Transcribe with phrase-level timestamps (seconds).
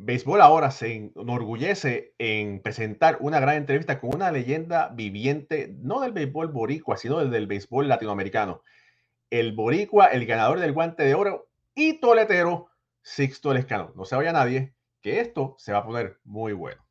[0.00, 6.12] Béisbol ahora se enorgullece en presentar una gran entrevista con una leyenda viviente, no del
[6.12, 8.62] béisbol boricua, sino del béisbol latinoamericano.
[9.28, 12.70] El boricua, el ganador del guante de oro y toletero,
[13.02, 13.92] Sixto Lescano.
[13.96, 16.87] No se vaya nadie, que esto se va a poner muy bueno.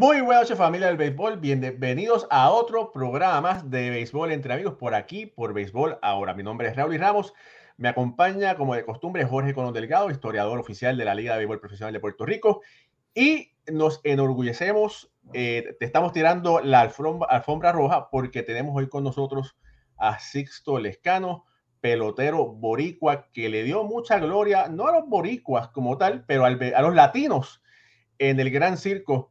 [0.00, 4.76] Muy buenas noches familia del béisbol, bienvenidos a otro programa más de béisbol entre amigos
[4.76, 5.98] por aquí, por béisbol.
[6.00, 6.32] Ahora.
[6.32, 7.34] Mi nombre es Raúl y Ramos,
[7.76, 11.60] me acompaña como de costumbre Jorge Colón Delgado, historiador oficial de la Liga de Béisbol
[11.60, 12.62] Profesional de Puerto Rico.
[13.14, 19.04] Y nos enorgullecemos, eh, te estamos tirando la alfombra, alfombra roja porque tenemos hoy con
[19.04, 19.58] nosotros
[19.98, 21.44] a Sixto Lescano,
[21.82, 26.50] pelotero boricua que le dio mucha gloria, no a los boricuas como tal, pero a
[26.80, 27.60] los latinos
[28.18, 29.29] en el gran circo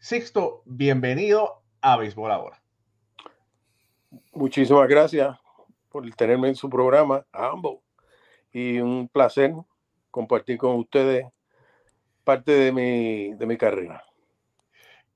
[0.00, 2.62] Sixto, bienvenido a Béisbol Ahora.
[4.32, 5.36] Muchísimas gracias
[5.88, 7.80] por tenerme en su programa, a ambos.
[8.52, 9.52] Y un placer
[10.12, 11.26] compartir con ustedes
[12.22, 14.04] parte de mi, de mi carrera.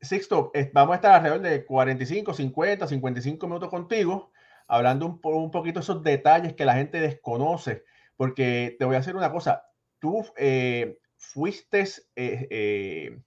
[0.00, 4.33] Sixto, vamos a estar alrededor de 45, 50, 55 minutos contigo,
[4.67, 7.84] hablando un, un poquito de esos detalles que la gente desconoce,
[8.17, 9.64] porque te voy a hacer una cosa,
[10.00, 11.83] tú eh, fuiste
[12.17, 13.20] eh, eh,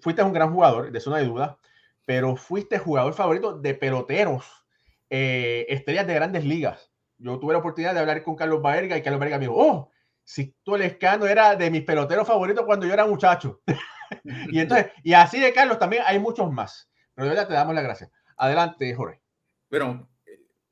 [0.00, 1.58] fuiste un gran jugador, de eso no hay duda,
[2.06, 4.66] pero fuiste jugador favorito de peloteros,
[5.10, 6.90] eh, estrellas de grandes ligas.
[7.18, 9.90] Yo tuve la oportunidad de hablar con Carlos Baerga y Carlos Baerga me dijo, oh,
[10.24, 13.60] si tú el escano era de mis peloteros favoritos cuando yo era muchacho.
[14.24, 16.90] y entonces, y así de Carlos también hay muchos más.
[17.14, 18.10] Pero ya te damos las gracias.
[18.36, 19.20] Adelante, Jorge.
[19.70, 20.08] Bueno,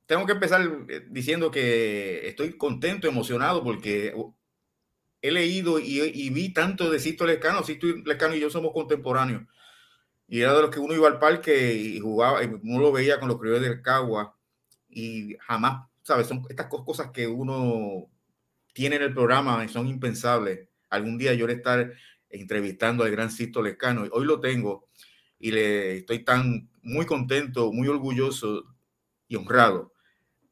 [0.06, 4.15] tengo que empezar eh, diciendo que estoy contento, emocionado, porque
[5.22, 7.62] he leído y, vi tanto de Sisto Lescano.
[7.62, 9.42] Sisto Lescano y yo somos contemporáneos.
[10.28, 13.19] Y era de los que uno iba al parque y jugaba, y uno lo veía
[13.19, 14.36] con los criollos del Cagua.
[14.88, 16.26] Y jamás, ¿sabes?
[16.26, 18.08] Son estas cosas que uno
[18.72, 20.69] tiene en el programa y son impensables.
[20.88, 21.92] Algún día yo le estar
[22.28, 24.06] entrevistando al gran Sisto Lescano.
[24.12, 24.88] Hoy lo tengo
[25.38, 28.64] y le estoy tan muy contento, muy orgulloso
[29.26, 29.92] y honrado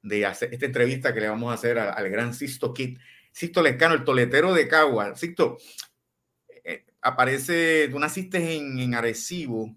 [0.03, 2.99] de hacer esta entrevista que le vamos a hacer al, gran Sisto Kit
[3.39, 5.15] Sixto Lescano, el toletero de Cagua.
[5.15, 5.59] Sixto,
[6.65, 9.77] eh, aparece, tú naciste en, Arecibo.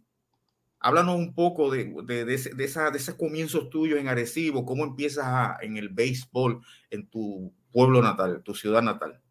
[0.80, 5.62] Háblanos un poco de, de, de, de, de esos comienzos tuyos en Arecibo, cómo empiezas
[5.62, 9.22] en el béisbol en tu pueblo natal, tu ciudad natal.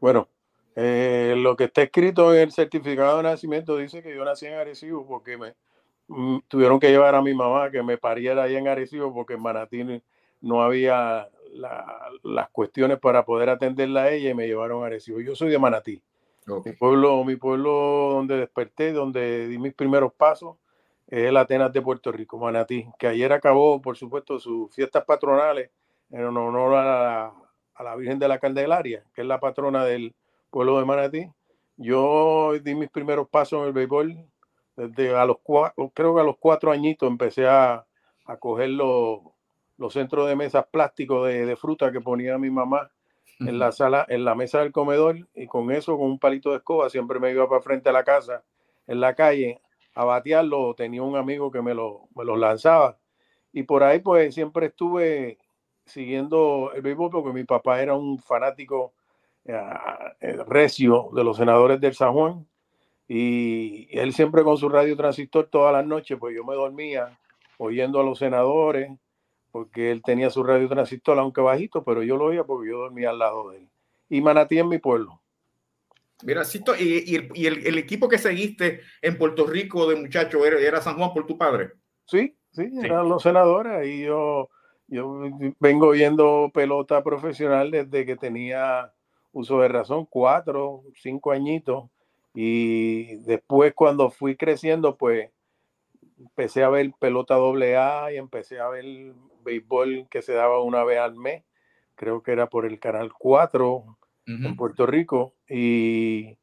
[0.00, 0.30] Bueno,
[0.74, 4.54] eh, lo que está escrito en el certificado de nacimiento dice que yo nací en
[4.54, 5.54] Arecibo porque me
[6.08, 9.42] mm, tuvieron que llevar a mi mamá que me pariera ahí en Arecibo porque en
[9.42, 9.84] Manatí
[10.40, 15.20] no había las cuestiones para poder atenderla a ella y me llevaron a Arecibo.
[15.20, 16.02] Yo soy de Manatí.
[16.64, 17.70] Mi pueblo, mi pueblo
[18.12, 20.56] donde desperté, donde di mis primeros pasos,
[21.08, 25.70] es el Atenas de Puerto Rico, Manatí, que ayer acabó, por supuesto, sus fiestas patronales
[26.10, 27.32] en honor a la,
[27.74, 30.14] a la Virgen de la Candelaria, que es la patrona del
[30.50, 31.30] pueblo de Manatí.
[31.76, 34.16] Yo di mis primeros pasos en el béisbol
[34.76, 37.84] desde a los cuatro, creo que a los cuatro añitos empecé a,
[38.24, 39.20] a coger los,
[39.78, 42.90] los centros de mesas plásticos de, fruta que ponía mi mamá
[43.40, 46.56] en la sala, en la mesa del comedor, y con eso, con un palito de
[46.56, 48.42] escoba, siempre me iba para frente a la casa,
[48.86, 49.60] en la calle,
[49.94, 50.74] a batearlo.
[50.74, 52.96] Tenía un amigo que me lo, me lo lanzaba.
[53.52, 55.38] Y por ahí, pues, siempre estuve
[55.84, 58.92] siguiendo el béisbol porque mi papá era un fanático
[59.44, 59.54] eh,
[60.20, 62.46] eh, recio de los senadores del San Juan.
[63.06, 67.18] Y, y él siempre con su radio transistor todas las noches, pues yo me dormía
[67.58, 68.90] oyendo a los senadores
[69.50, 73.10] porque él tenía su radio transistor, aunque bajito, pero yo lo oía porque yo dormía
[73.10, 73.68] al lado de él.
[74.08, 75.20] Y Manatí en mi pueblo.
[76.22, 76.42] Mira,
[76.78, 81.26] y, y, el, equipo que seguiste en Puerto Rico de muchacho era, San Juan por
[81.26, 81.72] tu padre.
[82.06, 83.86] Sí, sí, eran los senadores.
[83.86, 84.48] Y yo,
[84.88, 85.20] yo
[85.60, 88.92] vengo viendo pelota profesional desde que tenía
[89.32, 91.90] uso de razón, cuatro, cinco añitos.
[92.34, 95.30] Y después cuando fui creciendo, pues
[96.18, 98.84] empecé a ver pelota doble A y empecé a ver
[99.44, 101.44] béisbol que se daba una vez al mes,
[101.94, 106.36] creo que era por el Canal 4 en Puerto Rico, y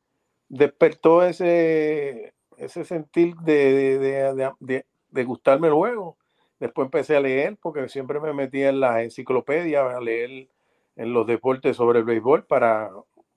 [0.48, 6.18] despertó ese, ese sentir de, de, de, de, gustarme el juego.
[6.62, 10.48] Después empecé a leer porque siempre me metía en la enciclopedia a leer
[10.96, 12.90] en los deportes sobre el béisbol para,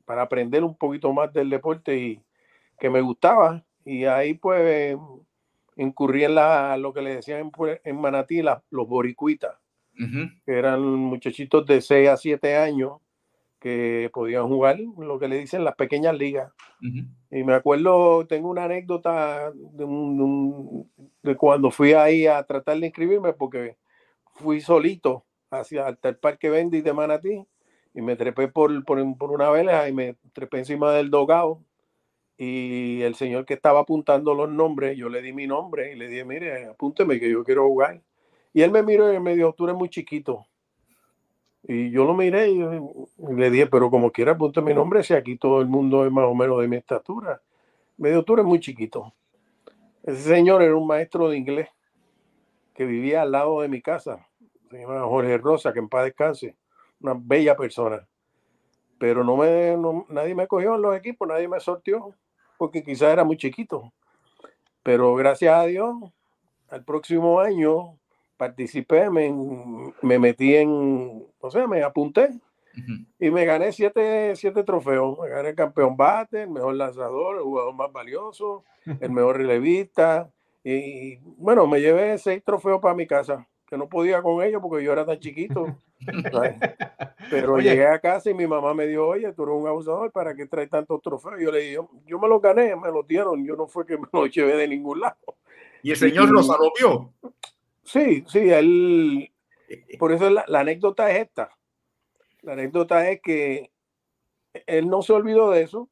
[0.04, 2.22] para aprender un poquito más del deporte y
[2.78, 3.64] que me gustaba.
[3.84, 4.96] Y ahí pues
[5.76, 9.56] incurrí en la, lo que le decían en, en Manatí los boricuitas,
[10.44, 12.98] que eran muchachitos de 6 a 7 años
[13.58, 16.52] que podían jugar lo que le dicen las pequeñas ligas.
[17.30, 20.84] Y me acuerdo, tengo una anécdota de,
[21.22, 23.76] de, cuando fui ahí a tratar de inscribirme porque
[24.34, 27.44] fui solito hacia el parque Bendy de Manatí
[27.94, 31.62] y me trepé por, por, por una vela y me trepé encima del dogado
[32.38, 36.08] y el señor que estaba apuntando los nombres, yo le di mi nombre y le
[36.08, 38.02] dije, mire, apúnteme que yo quiero jugar.
[38.52, 40.46] Y él me miró y me dijo, tú eres muy chiquito.
[41.62, 45.36] Y yo lo miré y, le dije, pero como quiera, apunte mi nombre, si aquí
[45.36, 47.40] todo el mundo es más o menos de mi estatura.
[47.96, 49.14] Me dijo, tú eres muy chiquito.
[50.02, 51.68] Ese señor era un maestro de inglés
[52.74, 54.26] que vivía al lado de mi casa.
[54.70, 56.54] Se llama Jorge Rosa, que en paz descanse.
[57.00, 58.06] Una bella persona.
[58.98, 59.76] Pero no me,
[60.10, 62.14] nadie me cogió en los equipos, nadie me sortió
[62.58, 63.92] porque quizás era muy chiquito.
[64.82, 65.94] Pero gracias a Dios,
[66.68, 67.98] al próximo año
[68.36, 69.32] participé, me,
[70.02, 72.30] me metí en, o sea, me apunté
[73.18, 75.18] y me gané siete, siete trofeos.
[75.18, 78.64] Me gané el campeón bate, el mejor lanzador, el jugador más valioso,
[79.00, 80.30] el mejor relevista.
[80.62, 84.84] Y bueno, me llevé seis trofeos para mi casa, que no podía con ellos porque
[84.84, 85.76] yo era tan chiquito.
[87.30, 90.34] Pero llegué a casa y mi mamá me dijo, oye, tú eres un abusador, ¿para
[90.36, 91.40] qué traes tantos trofeos?
[91.40, 94.06] Yo le dije, yo, me los gané, me los dieron, yo no fue que me
[94.12, 95.16] los llevé de ningún lado.
[95.82, 96.48] ¿Y el señor los
[96.78, 97.12] vio?
[97.82, 99.30] Sí, sí, él,
[99.98, 101.50] por eso la, anécdota es esta.
[102.42, 103.70] La anécdota es que
[104.66, 105.88] él no se olvidó de eso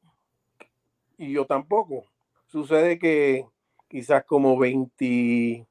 [1.17, 2.05] y yo tampoco.
[2.47, 3.45] Sucede que
[3.87, 5.65] quizás como 20,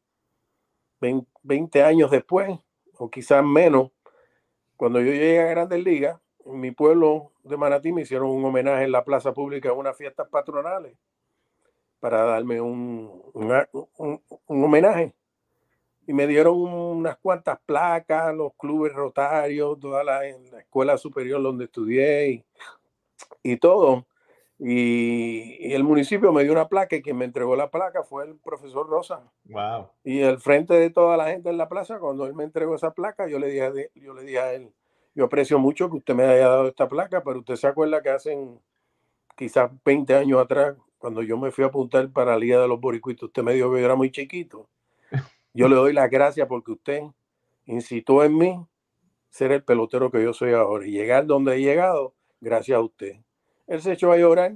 [1.42, 2.58] 20 años después,
[2.98, 3.90] o quizás menos,
[4.76, 8.84] cuando yo llegué a Grandes Ligas, en mi pueblo de Manatí me hicieron un homenaje
[8.84, 10.96] en la plaza pública en unas fiestas patronales
[12.00, 15.14] para darme un, un, homenaje.
[16.06, 21.64] Y me dieron unas cuantas placas, los clubes rotarios, toda la, la escuela superior donde
[21.64, 22.44] estudié y,
[23.42, 24.04] y todo.
[24.58, 28.36] Y, el municipio me dio una placa y quien me entregó la placa fue el
[28.36, 29.22] profesor Rosa.
[29.44, 29.88] Wow.
[30.04, 32.92] Y al frente de toda la gente en la plaza, cuando él me entregó esa
[32.92, 34.72] placa, yo le dije, yo le dije a él,
[35.14, 38.10] yo aprecio mucho que usted me haya dado esta placa, pero usted se acuerda que
[38.10, 38.60] hacen
[39.36, 42.80] quizás 20 años atrás, cuando yo me fui a apuntar para la Liga de los
[42.80, 44.68] Boricuitos, usted me dijo que yo era muy chiquito.
[45.56, 47.02] Yo le doy las gracias porque usted
[47.66, 48.66] incitó en mí
[49.28, 53.23] ser el pelotero que yo soy ahora y llegar donde he llegado gracias a usted.
[53.66, 54.54] Él se echó a llorar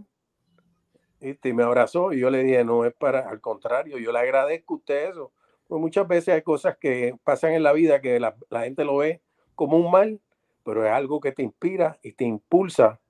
[1.21, 4.75] y me abrazó y yo le dije, no es para, al contrario, yo le agradezco
[4.75, 5.33] a usted eso.
[5.67, 9.21] Pues muchas veces hay cosas que pasan en la vida que la, gente lo ve
[9.55, 10.21] como un mal,
[10.65, 13.01] pero es algo que te inspira y te impulsa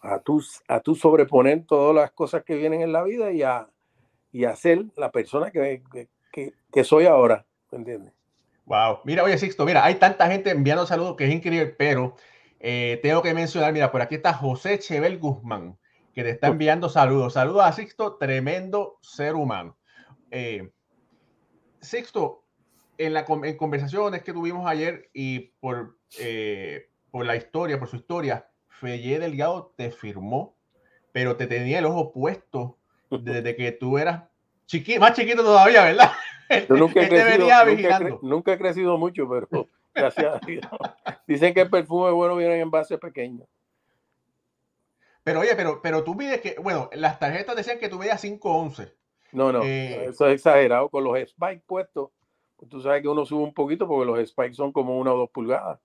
[0.00, 3.68] a tu, a tu sobreponer todas las cosas que vienen en la vida y a,
[4.32, 5.82] y a ser la persona que,
[6.32, 8.12] que, que, soy ahora, ¿me entiendes?
[8.66, 12.16] Wow, mira, oye Sixto, mira, hay tanta gente enviando saludos que es increíble, pero
[12.60, 15.78] eh, tengo que mencionar, mira, por aquí está José Chevel Guzmán,
[16.14, 17.34] que te está enviando saludos.
[17.34, 19.76] Saludos a Sixto, tremendo ser humano.
[20.30, 20.70] Eh,
[21.80, 22.44] Sixto,
[22.98, 27.96] en, la, en conversaciones que tuvimos ayer y por, eh, por la historia, por su
[27.96, 30.56] historia, Fellé Delgado te firmó,
[31.12, 32.78] pero te tenía el ojo puesto
[33.10, 34.24] desde que tú eras
[34.98, 36.12] más chiquito todavía, ¿verdad?
[36.68, 40.66] nunca he, crecido, nunca he crecido mucho, pero Gracias a Dios.
[41.26, 43.46] Dicen que el perfume bueno viene en base pequeño.
[45.24, 48.92] Pero oye, pero, pero tú mides que, bueno, las tarjetas decían que tú veías 5.11.
[49.32, 50.88] No, no, eh, eso es exagerado.
[50.88, 52.10] Con los spikes puestos,
[52.56, 55.18] pues tú sabes que uno sube un poquito porque los spikes son como una o
[55.18, 55.80] dos pulgadas.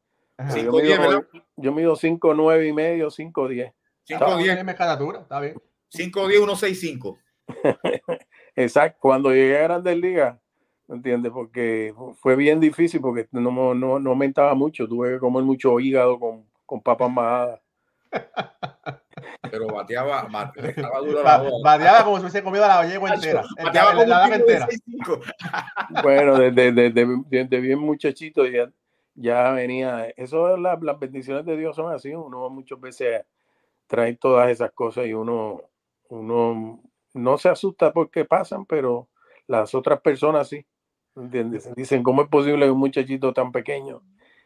[0.55, 1.25] yo, mido,
[1.55, 3.73] yo mido 5.9 y medio, 5.10.
[4.07, 5.55] 5.10 es cadatura, está bien.
[5.91, 7.17] 5.10, 1.65.
[8.55, 8.99] Exacto.
[9.01, 10.39] Cuando llegué a Grandes Ligas,
[10.91, 11.31] ¿entiendes?
[11.31, 16.19] Porque fue bien difícil porque no, no, no aumentaba mucho, tuve que comer mucho hígado
[16.19, 17.61] con, con papas majadas.
[19.49, 23.43] Pero bateaba, bateaba, duro la bateaba como si hubiese comido la yegua entera.
[23.63, 24.67] Bateaba como la, entera.
[26.03, 28.69] Bueno, desde, desde, desde, bien muchachito ya,
[29.15, 30.07] ya venía.
[30.15, 32.13] Eso, las, las bendiciones de Dios son así.
[32.13, 33.23] Uno muchas veces
[33.87, 35.61] trae todas esas cosas y uno,
[36.09, 36.81] uno
[37.13, 39.09] no se asusta porque pasan, pero
[39.47, 40.65] las otras personas sí.
[41.75, 44.01] Dicen, ¿cómo es posible que un muchachito tan pequeño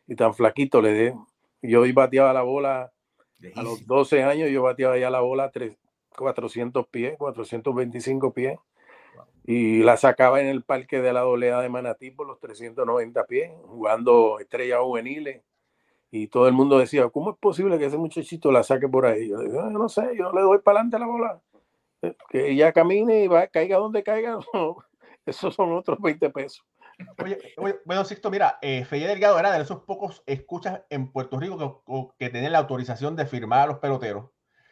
[0.07, 1.15] y tan flaquito le dé?
[1.61, 2.91] Yo bateaba la bola
[3.55, 5.51] a los 12 años, yo bateaba ya la bola a
[6.17, 8.57] 400 pies, 425 pies.
[9.47, 13.51] y la sacaba en el parque de la dolea de Manatí por los 390 pies,
[13.63, 15.43] jugando estrellas juveniles.
[16.09, 19.29] Y todo el mundo decía, ¿cómo es posible que ese muchachito la saque por ahí?
[19.29, 21.41] Yo digo, no sé, yo le doy para adelante la bola.
[22.01, 24.39] Eh, que ella camine y va, caiga donde caiga.
[25.25, 26.65] esos son otros 20 pesos.
[27.17, 27.39] Oye,
[27.85, 31.83] bueno, Sixto, mira, eh, Delgado era de esos pocos escuchas en Puerto Rico
[32.17, 34.29] que, que tenían la autorización de firmar a los peloteros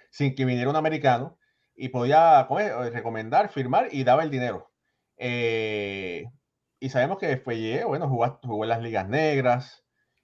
[0.10, 1.38] sin que viniera un americano
[1.75, 4.72] y podía eh, recomendar, firmar y daba el dinero.
[5.17, 6.25] Eh,
[6.79, 9.83] y sabemos que Feye, bueno, jugó, jugó, en las ligas negras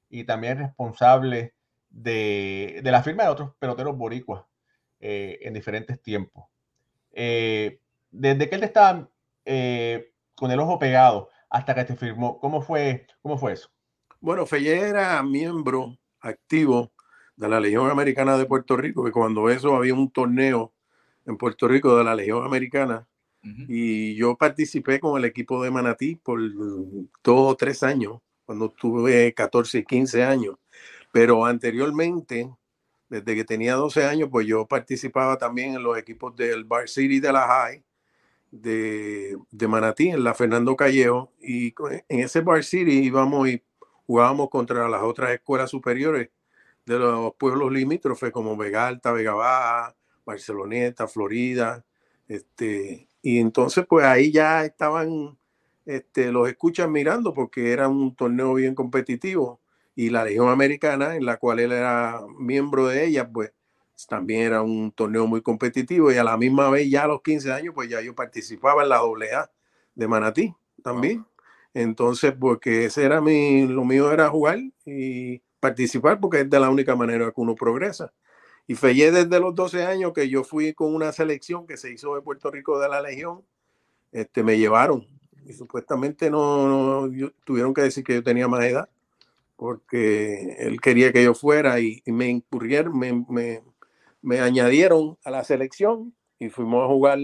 [0.09, 1.55] y también es responsable
[1.89, 4.45] de, de la firma de otros peloteros boricuas
[4.99, 6.45] eh, en diferentes tiempos.
[7.11, 9.09] desde que él estaba
[10.39, 13.69] con el ojo pegado hasta que te firmó, ¿cómo fue, cómo fue eso?
[14.21, 16.93] Bueno, Feye era miembro activo
[17.35, 20.73] de la Legión Americana de Puerto Rico, que cuando eso había un torneo
[21.25, 23.05] en Puerto Rico de la Legión Americana
[23.41, 29.33] y yo participé con el equipo de Manatí por dos o tres años, cuando tuve
[29.33, 30.55] 14 y 15 años.
[31.13, 32.49] Pero anteriormente,
[33.07, 37.21] desde que tenía 12 años, pues yo participaba también en los equipos del Bar City
[37.21, 37.83] de la High,
[38.51, 41.31] de, de Manatí, en la Fernando Callejo.
[41.41, 41.73] Y
[42.07, 43.63] en ese Bar City íbamos y
[44.07, 46.29] jugábamos contra las otras escuelas superiores
[46.85, 51.85] de los pueblos limítrofes como Vega Alta, Vega Baja, Barceloneta, Florida,
[52.27, 55.37] este, y entonces pues ahí ya estaban
[55.85, 59.59] este, los escuchas mirando porque era un torneo bien competitivo
[59.95, 63.51] y la Legión Americana, en la cual él era miembro de ella, pues
[64.07, 67.51] también era un torneo muy competitivo y a la misma vez ya a los 15
[67.51, 69.51] años, pues ya yo participaba en la AA
[69.95, 71.25] de Manatí también.
[71.73, 76.69] Entonces, porque ese era mi, lo mío era jugar y participar porque es de la
[76.69, 78.13] única manera que uno progresa.
[78.67, 82.15] Y fallé desde los 12 años que yo fui con una selección que se hizo
[82.15, 83.43] de Puerto Rico de la Legión.
[84.11, 85.07] Este, me llevaron
[85.45, 87.09] y supuestamente no,
[87.43, 88.89] tuvieron que decir que yo tenía más edad
[89.59, 93.61] porque él quería que yo fuera y, me incurrieron, me, me,
[94.21, 97.19] me, añadieron a la selección y fuimos a jugar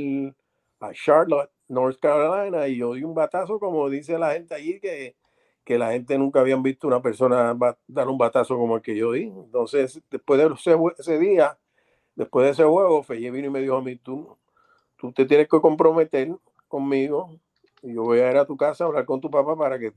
[0.80, 5.16] a Charlotte, North Carolina y yo di un batazo como dice la gente allí que
[5.66, 9.12] que la gente nunca habían visto una persona dar un batazo como el que yo
[9.12, 9.24] di.
[9.24, 10.54] Entonces, después de
[11.00, 11.58] ese, día,
[12.16, 14.38] después de ese juego, Feye vino y me dijo a mí, tú,
[14.96, 16.36] tú te tienes que comprometer
[16.68, 17.40] conmigo
[17.82, 19.92] y yo voy a ir a tu casa a hablar con tu papá para que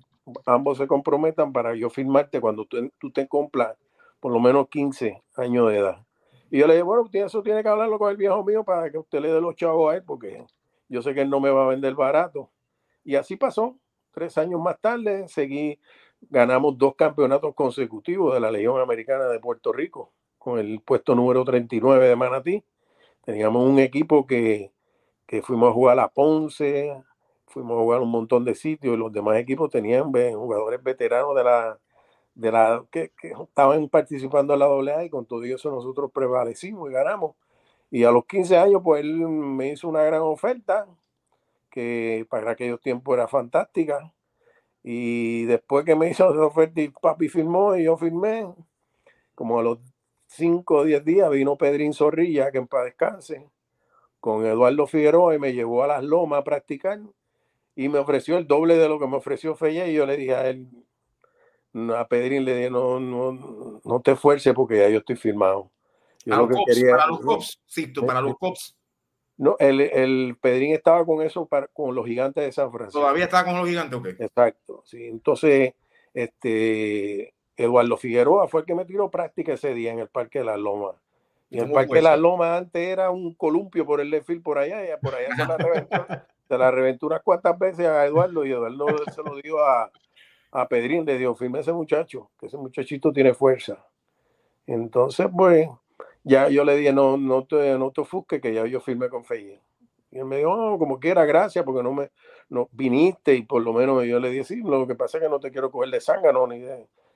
[0.47, 3.77] ambos se comprometan para yo firmarte cuando tú, tú te cumplas
[4.21, 6.08] por lo menos 15 años de edad.
[6.51, 8.99] Y yo le dije, bueno, eso tiene que hablarlo con el viejo mío para que
[8.99, 10.45] usted le dé los chavos a él, porque
[10.89, 12.51] yo sé que él no me va a vender barato.
[13.05, 13.77] Y así pasó
[14.13, 15.79] tres años más tarde, seguí,
[16.23, 21.45] ganamos dos campeonatos consecutivos de la Legión Americana de Puerto Rico, con el puesto número
[21.45, 22.65] 39 de Manatí.
[23.25, 24.73] Teníamos un equipo que,
[25.27, 27.03] que fuimos a jugar a Ponce,
[27.47, 31.45] fuimos a jugar un montón de sitios y los demás equipos tenían jugadores veteranos de
[31.45, 31.79] la,
[32.39, 36.89] de la que, que, estaban participando en la AA y con todo eso nosotros prevalecimos
[36.89, 37.35] y ganamos.
[37.91, 40.87] Y a los 15 años, pues él me hizo una gran oferta
[41.71, 44.13] que para aquellos tiempos era fantástica.
[44.85, 48.47] Y después que me hizo esa oferta y papi firmó y yo firmé,
[49.35, 49.79] como a los
[50.29, 53.49] 5 o 10 días vino Pedrín Zorrilla, que en descanse,
[54.21, 57.01] con Eduardo Figueroa y me llevó a las lomas a practicar
[57.75, 60.35] y me ofreció el doble de lo que me ofreció Feye y yo le dije
[60.35, 60.69] a él,
[61.75, 65.71] a Pedrín le dije, no, no, no te esfuerces porque ya yo estoy firmado.
[66.27, 66.43] para,
[67.07, 67.61] los cops,
[68.07, 68.75] para los cops.
[69.37, 73.01] No, el, el, Pedrín estaba con eso para, con los gigantes de San Francisco.
[73.01, 74.07] Todavía estaba con los gigantes, ok.
[74.19, 75.05] Exacto, sí.
[75.07, 75.75] Entonces,
[76.13, 80.45] este, Eduardo Figueroa fue el que me tiró práctica ese día en el Parque de
[80.45, 80.97] las Lomas.
[81.51, 84.85] Y el Parque de las Lomas antes era un columpio por el lefil por allá,
[84.85, 86.07] y por allá se la reventó,
[86.49, 89.91] se la reventó unas cuantas veces a Eduardo y Eduardo se lo dio a,
[90.51, 93.85] a Pedrín, le dio firme ese muchacho, que ese muchachito tiene fuerza.
[94.67, 95.69] Entonces, pues,
[96.25, 99.25] ya yo le dije, no, no te, no te ofusques, que ya yo firmé con
[99.25, 99.61] Feye.
[100.11, 102.11] Y él me dijo, oh, como quiera, gracias, porque no me
[102.49, 105.31] no, viniste y por lo menos yo le dije, sí, lo que pasa es que
[105.31, 106.63] no te quiero coger de zángano ni,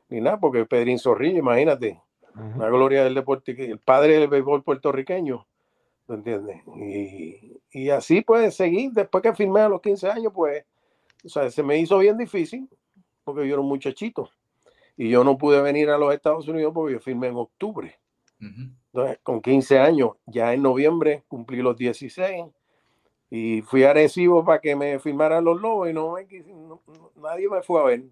[0.08, 2.00] ni nada, porque Pedrín Zorrilla, imagínate,
[2.58, 5.46] la gloria del deporte, el padre del béisbol puertorriqueño,
[6.08, 6.62] ¿me entiendes?
[6.76, 10.64] Y, y, así pues seguir, después que firmé a los 15 años, pues,
[11.24, 12.68] o sea, se me hizo bien difícil,
[13.24, 14.30] porque yo era un muchachito,
[14.96, 17.98] y yo no pude venir a los Estados Unidos porque yo firmé en octubre.
[18.38, 22.46] Entonces, con 15 años, ya en noviembre cumplí los 16
[23.30, 26.16] y fui a Recibo para que me firmaran los lobos y no,
[27.16, 28.02] nadie me fue a ver.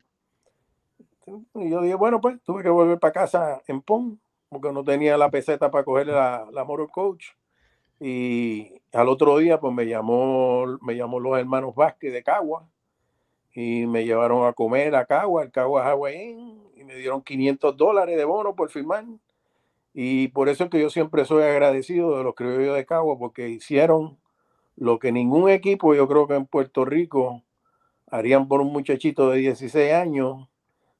[1.54, 5.16] Y yo dije, bueno, pues tuve que volver para casa en PON porque no tenía
[5.16, 7.26] la peseta para coger la, la motor coach.
[8.00, 12.66] Y, al otro día, pues me llamó, me llamó los hermanos Vázquez de Cagua
[13.54, 18.16] y me llevaron a comer a Cagua, el Cagua Hawaiian, y me dieron 500 dólares
[18.16, 19.04] de bono por firmar.
[19.92, 23.48] Y por eso es que yo siempre soy agradecido de los criollos de Cagua, porque
[23.48, 24.18] hicieron
[24.76, 27.42] lo que ningún equipo, yo creo que en Puerto Rico,
[28.06, 30.48] harían por un muchachito de 16 años,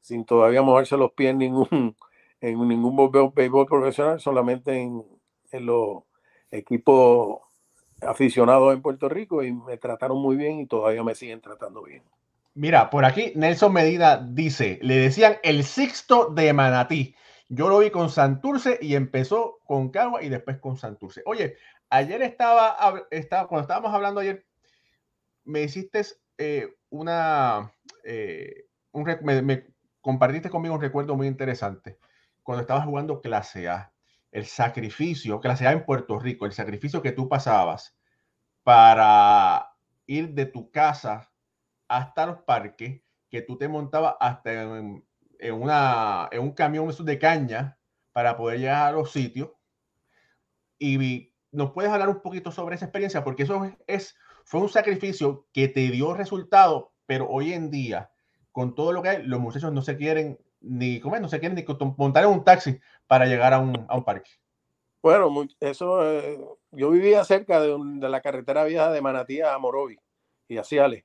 [0.01, 1.97] sin todavía moverse los pies en ningún,
[2.41, 5.05] en ningún béisbol profesional, solamente en,
[5.53, 6.05] en los
[6.51, 7.41] equipos
[8.03, 12.03] aficionados en Puerto Rico y me trataron muy bien y todavía me siguen tratando bien.
[12.55, 17.15] Mira, por aquí Nelson Medina dice, le decían el sexto de Manatí.
[17.49, 21.23] Yo lo vi con Santurce y empezó con Cagua y después con Santurce.
[21.27, 21.57] Oye,
[21.89, 22.77] ayer estaba,
[23.49, 24.47] cuando estábamos hablando ayer,
[25.45, 26.03] me hiciste
[26.39, 27.73] eh, una,
[28.05, 28.67] eh,
[29.23, 29.67] me,
[30.01, 31.99] compartiste conmigo un recuerdo muy interesante
[32.43, 33.93] cuando estabas jugando clase A,
[34.33, 37.97] el sacrificio, clase A en Puerto Rico, el sacrificio que tú pasabas
[38.63, 39.73] para
[40.07, 41.30] ir de tu casa
[41.91, 45.05] hasta los parques, que tú te montabas hasta en,
[45.53, 47.79] una, en un camión de caña
[48.13, 49.51] para poder llegar a los sitios.
[50.79, 55.49] Y nos puedes hablar un poquito sobre esa experiencia, porque eso es, fue un sacrificio
[55.53, 58.13] que te dio resultado, pero hoy en día,
[58.53, 61.57] con todo lo que hay, los muchachos no se quieren ni comer, no se quieren
[61.57, 61.65] ni
[61.97, 62.79] montar en un taxi
[63.09, 64.31] para llegar a un, a un parque.
[65.03, 65.29] Bueno,
[65.59, 66.39] eso, eh,
[66.71, 67.77] yo vivía cerca de,
[68.09, 69.99] la carretera vieja de Manatí a Morovi
[70.47, 71.05] y a Ciales.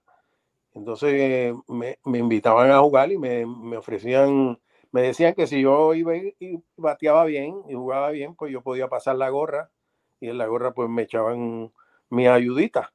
[0.76, 4.60] Entonces me, me, invitaban a jugar y me, me, ofrecían,
[4.92, 8.90] me decían que si yo iba y bateaba bien y jugaba bien, pues yo podía
[8.90, 9.72] pasar la gorra
[10.20, 11.72] y en la gorra pues me echaban
[12.10, 12.94] mi ayudita.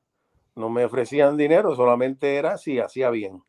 [0.54, 3.42] No me ofrecían dinero, solamente era si hacía bien.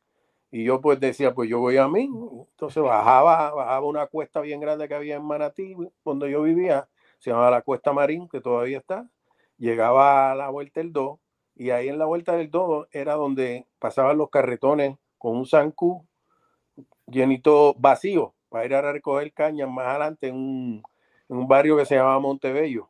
[0.49, 2.09] Y yo pues decía, pues yo voy a mí.
[2.51, 6.87] Entonces bajaba, bajaba una cuesta bien grande que había en Manatí, donde yo vivía,
[7.19, 9.09] se llamaba la Cuesta Marín, que todavía está.
[9.57, 11.20] Llegaba a la vuelta del 2
[11.61, 16.07] y ahí en la vuelta del 2 era donde pasaban los carretones con un zancú
[17.05, 20.83] llenito vacío para ir a recoger cañas más adelante en un,
[21.29, 22.89] en un barrio que se llamaba Montebello.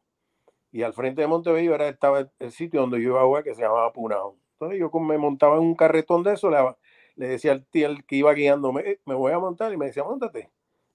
[0.72, 3.54] Y al frente de Montebello era, estaba el, sitio donde yo iba a jugar que
[3.56, 4.38] se llamaba Punao.
[4.54, 8.34] Entonces yo me montaba en un carretón de eso, le, decía al tío que iba
[8.34, 10.50] guiándome, me voy a montar y me decía, montate.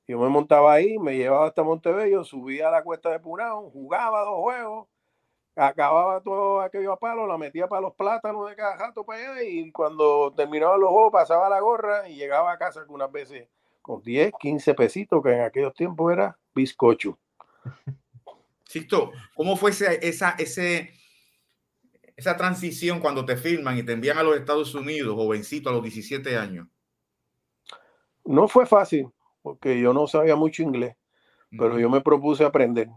[0.08, 4.22] Yo me montaba ahí, me llevaba hasta Montebello, subía a la cuesta de Punao, jugaba
[4.22, 4.88] dos juegos,
[5.56, 9.42] acababa todo aquello a palo, la metía para los plátanos de cada jato para allá
[9.42, 13.48] y cuando terminaba los juegos pasaba la gorra y llegaba a casa algunas veces
[13.80, 17.18] con 10, 15 pesitos, que en aquellos tiempos era bizcocho.
[18.64, 20.92] Sisto, ¿cómo fue esa, esa, ese,
[22.16, 25.82] esa transición cuando te firman y te envían a los Estados Unidos, jovencito, a los
[25.84, 26.66] 17 años?
[28.24, 29.08] No fue fácil
[29.40, 30.96] porque yo no sabía mucho inglés,
[31.50, 32.88] pero yo me propuse aprender.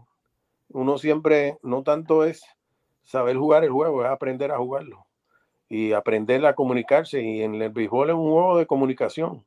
[0.70, 2.42] Uno siempre, no tanto es
[3.04, 5.06] saber jugar el juego, es aprender a jugarlo
[5.68, 7.22] y aprender a comunicarse.
[7.22, 9.44] Y en el béisbol es un juego de comunicación.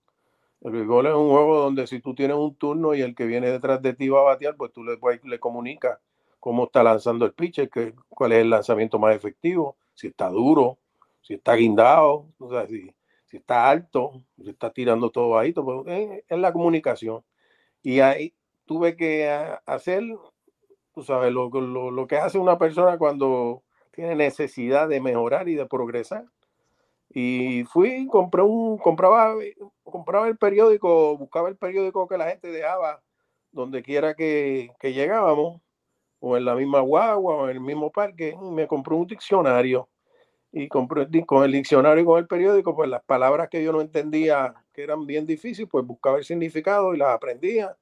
[0.61, 3.49] El béisbol es un juego donde si tú tienes un turno y el que viene
[3.49, 5.99] detrás de ti va a batear, pues tú le, le comunicas
[6.39, 10.77] cómo está lanzando el pitcher, que, cuál es el lanzamiento más efectivo, si está duro,
[11.21, 12.93] si está guindado, o sea, si,
[13.25, 17.23] si está alto, si está tirando todo bajito, pues, es, la comunicación.
[17.81, 18.33] Y ahí
[18.65, 19.29] tuve que
[19.65, 20.03] hacer,
[20.93, 25.55] tú sabes, lo, lo, lo, que hace una persona cuando tiene necesidad de mejorar y
[25.55, 26.25] de progresar.
[27.09, 29.35] Y fui, compré un, compraba,
[29.83, 33.01] compraba el periódico, buscaba el periódico que la gente dejaba
[33.51, 35.61] donde quiera que, que llegábamos,
[36.19, 39.89] o en la misma guagua, o en el mismo parque, y me compré un diccionario
[40.53, 43.81] y compré, con el diccionario y con el periódico, pues las palabras que yo no
[43.81, 47.75] entendía, que eran bien difíciles, pues buscaba el significado y las aprendía.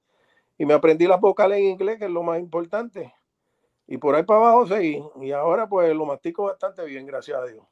[0.58, 3.14] Y me aprendí las vocales en inglés, que es lo más importante.
[3.88, 5.04] Y por ahí para abajo seguí.
[5.22, 7.66] Y ahora pues lo mastico bastante bien, gracias a Dios.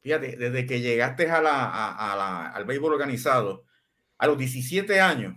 [0.00, 3.64] Fíjate, desde que llegaste a la, a, la, al béisbol organizado,
[4.18, 5.34] a los 17 años,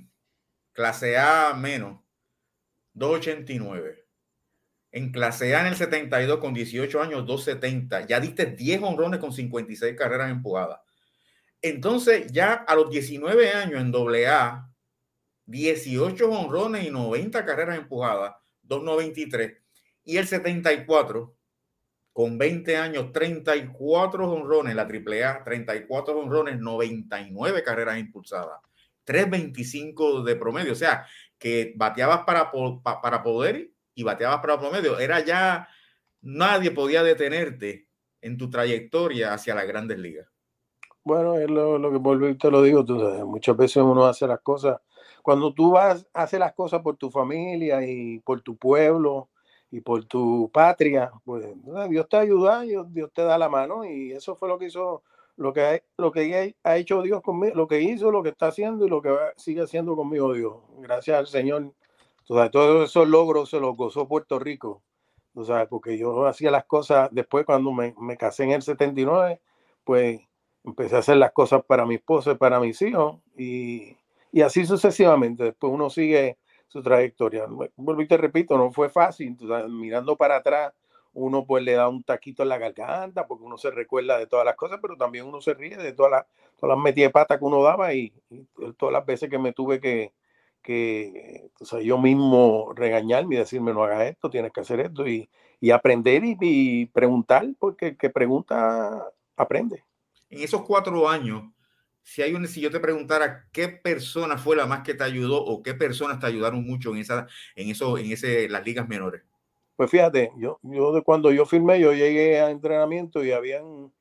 [0.73, 1.99] clase A menos,
[2.93, 3.99] 289
[4.91, 8.07] en clase A en el 72 con 18 años, 270.
[8.07, 10.79] Ya diste 10 honrones con 56 carreras empujadas.
[11.61, 14.71] Entonces, ya a los 19 años en doble A,
[15.49, 19.57] 18 honrones y 90 carreras empujadas, 293.
[20.05, 21.35] Y el 74,
[22.13, 28.59] con 20 años, 34 honrones, la triple A, 34 honrones, 99 carreras impulsadas,
[29.05, 30.73] 325 de promedio.
[30.73, 31.07] O sea,
[31.39, 32.51] que bateabas para,
[33.01, 35.67] para poder y bateabas para promedio, era ya
[36.21, 37.87] nadie podía detenerte
[38.21, 40.27] en tu trayectoria hacia las grandes ligas.
[41.03, 44.27] Bueno, es lo, lo que y te lo digo, tú sabes, muchas veces uno hace
[44.27, 44.79] las cosas,
[45.21, 49.29] cuando tú vas, hacer las cosas por tu familia y por tu pueblo
[49.71, 51.45] y por tu patria, pues
[51.89, 55.03] Dios te ayuda, Dios te da la mano y eso fue lo que hizo,
[55.37, 58.85] lo que, lo que ha hecho Dios conmigo, lo que hizo, lo que está haciendo
[58.85, 60.55] y lo que sigue haciendo conmigo Dios.
[60.79, 61.71] Gracias al Señor.
[62.25, 64.81] todos esos logros se los gozó Puerto Rico,
[65.35, 69.39] o sea, porque yo hacía las cosas después cuando me, me casé en el 79,
[69.83, 70.21] pues
[70.63, 73.98] empecé a hacer las cosas para mi esposa y para mis hijos y,
[74.31, 75.43] y así sucesivamente.
[75.43, 76.37] Después uno sigue
[76.67, 77.45] su trayectoria.
[77.75, 79.35] Vuelvo y te repito, no fue fácil.
[79.69, 80.73] mirando para atrás,
[81.13, 84.45] uno pues le da un taquito en la garganta porque uno se recuerda de todas
[84.45, 86.25] las cosas, pero también uno se ríe de todas las,
[86.57, 88.13] todas las metidas de pata que uno daba y,
[88.77, 90.13] todas las veces que me tuve que,
[90.61, 95.07] que o sea, yo mismo regañarme y decirme no hagas esto, tienes que hacer esto
[95.07, 99.83] y, y aprender y, y, preguntar, porque el que pregunta aprende.
[100.29, 101.43] En esos cuatro años,
[102.03, 105.43] si hay un, si yo te preguntara qué persona fue la más que te ayudó
[105.43, 109.21] o qué personas te ayudaron mucho en esa, en eso, en ese, las ligas menores.
[109.75, 113.91] Pues fíjate, yo, yo de cuando yo firmé, yo llegué a entrenamiento y habían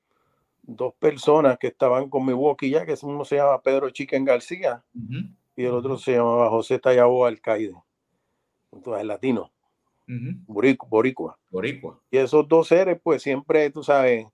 [0.63, 4.83] dos personas que estaban con mi walkie ya, que uno se llama Pedro Chiquen García
[5.57, 7.75] y el otro se llamaba José Tallabo Alcaide.
[8.73, 9.51] Entonces, latino.
[10.89, 11.39] boricua.
[11.51, 12.01] Boricua.
[12.11, 14.27] Y esos dos seres, pues siempre, tú sabes,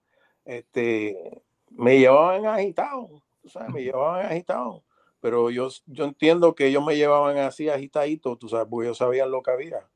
[0.45, 4.83] este, me llevaban agitado tú sabes, me llevaban agitado.
[5.21, 9.31] Pero yo, yo entiendo que ellos me llevaban así agitadito, tú sabes, porque ellos sabían
[9.31, 9.87] lo que había.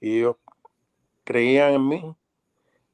[0.00, 0.36] Y ellos
[1.22, 2.16] creían en mí.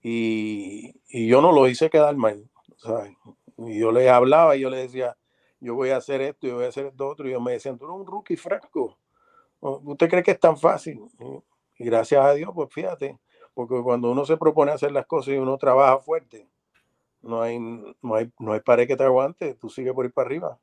[0.02, 3.16] Y, y yo no lo hice quedar mal, ¿sabes?
[3.56, 5.16] Y yo les hablaba y yo les decía,
[5.58, 7.26] yo voy a hacer esto, yo voy a hacer esto otro.
[7.26, 8.98] Y ellos me decían, tú eres un rookie fresco.
[9.60, 11.00] ¿Usted cree que es tan fácil?
[11.78, 13.18] Y gracias a Dios, pues fíjate,
[13.54, 16.46] porque cuando uno se propone hacer las cosas y uno trabaja fuerte,
[17.24, 20.26] no hay, no hay, no hay pared que te aguante, tú sigues por ir para
[20.26, 20.58] arriba.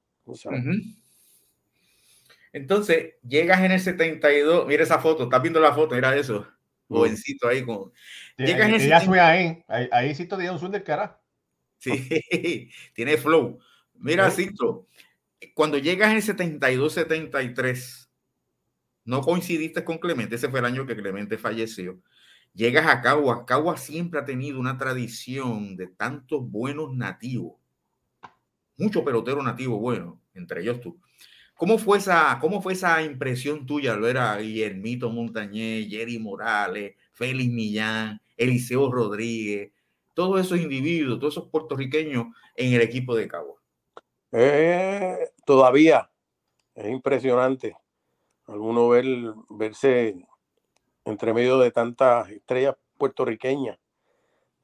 [2.53, 6.47] Entonces, llegas en el 72, mira esa foto, estás viendo la foto, era eso,
[6.87, 6.95] mm.
[6.95, 7.91] jovencito ahí con...
[8.37, 11.19] llegas en el ahí, ahí, ahí sí tiene un zoom del cara.
[11.77, 13.59] Sí, tiene flow.
[13.95, 14.87] Mira, Cito,
[15.53, 18.09] cuando llegas en el 72, 73,
[19.05, 22.01] no coincidiste con Clemente, ese fue el año que Clemente falleció.
[22.53, 23.45] Llegas a Cagua.
[23.45, 27.53] Cagua siempre ha tenido una tradición de tantos buenos nativos.
[28.77, 30.99] Muchos peloteros nativos buenos, entre ellos tú.
[31.55, 36.95] ¿Cómo fue esa, cómo fue esa impresión tuya al ver a Guillermito Montañez, Jerry Morales,
[37.13, 39.71] Félix Millán, Eliseo Rodríguez,
[40.15, 43.61] todos esos individuos, todos esos puertorriqueños en el equipo de Cagua?
[44.31, 46.09] Eh, todavía
[46.73, 47.75] es impresionante.
[48.47, 49.05] Alguno ver,
[49.49, 50.15] verse
[51.05, 53.79] entre medio de tantas estrellas puertorriqueñas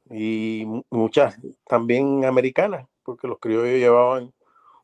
[0.10, 4.34] y muchas también americanas, porque los criollos llevaban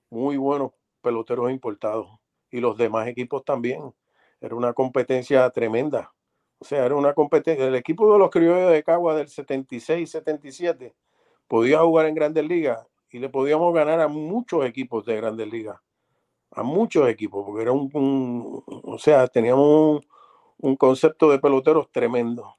[0.09, 2.09] muy buenos peloteros importados
[2.51, 3.93] y los demás equipos también.
[4.41, 6.13] Era una competencia tremenda.
[6.59, 7.65] O sea, era una competencia.
[7.65, 10.93] El equipo de los criollos de Cagua del 76-77
[11.47, 15.79] podía jugar en grandes ligas y le podíamos ganar a muchos equipos de grandes ligas.
[16.51, 20.12] A muchos equipos, porque era un, o sea, teníamos un,
[20.63, 22.55] un concepto de peloteros tremendo.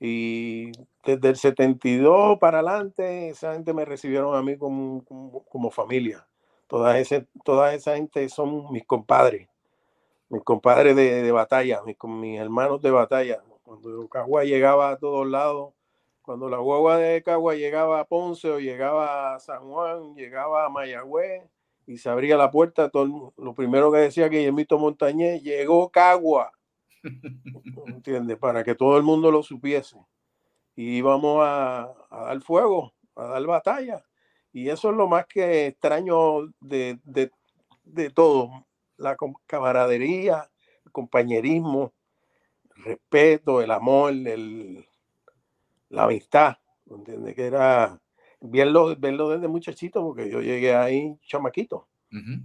[0.00, 0.72] Y
[1.04, 6.26] desde el 72 para adelante, esa gente me recibieron a mí como, como, familia.
[6.66, 9.50] Toda, ese, toda esa gente son mis compadres,
[10.30, 13.42] mis compadres de, de batalla, mis, mis hermanos de batalla.
[13.62, 15.74] Cuando Cagua llegaba a todos lados,
[16.22, 20.70] cuando la guagua de Cagua llegaba a Ponce o llegaba a San Juan, llegaba a
[20.70, 21.42] Mayagüez
[21.86, 26.50] y se abría la puerta, todo, lo primero que decía que Guillermito Montañez llegó Cagua
[27.86, 28.38] ¿entiendes?
[28.38, 29.96] Para que todo el mundo lo supiese.
[30.76, 34.04] Y íbamos a, dar fuego, a dar batalla.
[34.52, 36.98] Y eso es lo más que extraño de,
[38.14, 38.66] todo.
[38.96, 40.48] La camaradería,
[40.84, 41.92] el compañerismo,
[42.76, 44.86] el respeto, el amor, el,
[45.88, 46.56] la amistad.
[46.90, 47.34] ¿Entiendes?
[47.34, 48.00] Que era
[48.40, 51.88] verlo, verlo desde muchachito, porque yo llegué ahí chamaquito.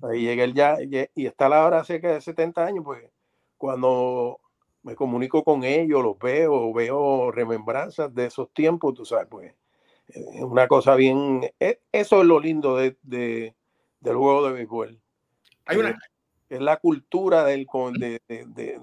[0.02, 3.08] Ahí llegué ya, y está la hora cerca de 70 años, pues
[3.56, 4.40] cuando
[4.84, 9.54] me comunico con ellos, los veo, veo remembranzas de esos tiempos, tú sabes, pues
[10.08, 15.00] es una cosa bien, e, eso es lo lindo de, del juego de béisbol.
[15.66, 15.98] Hay una...
[16.50, 17.68] Es la cultura del,
[18.00, 18.80] de, de,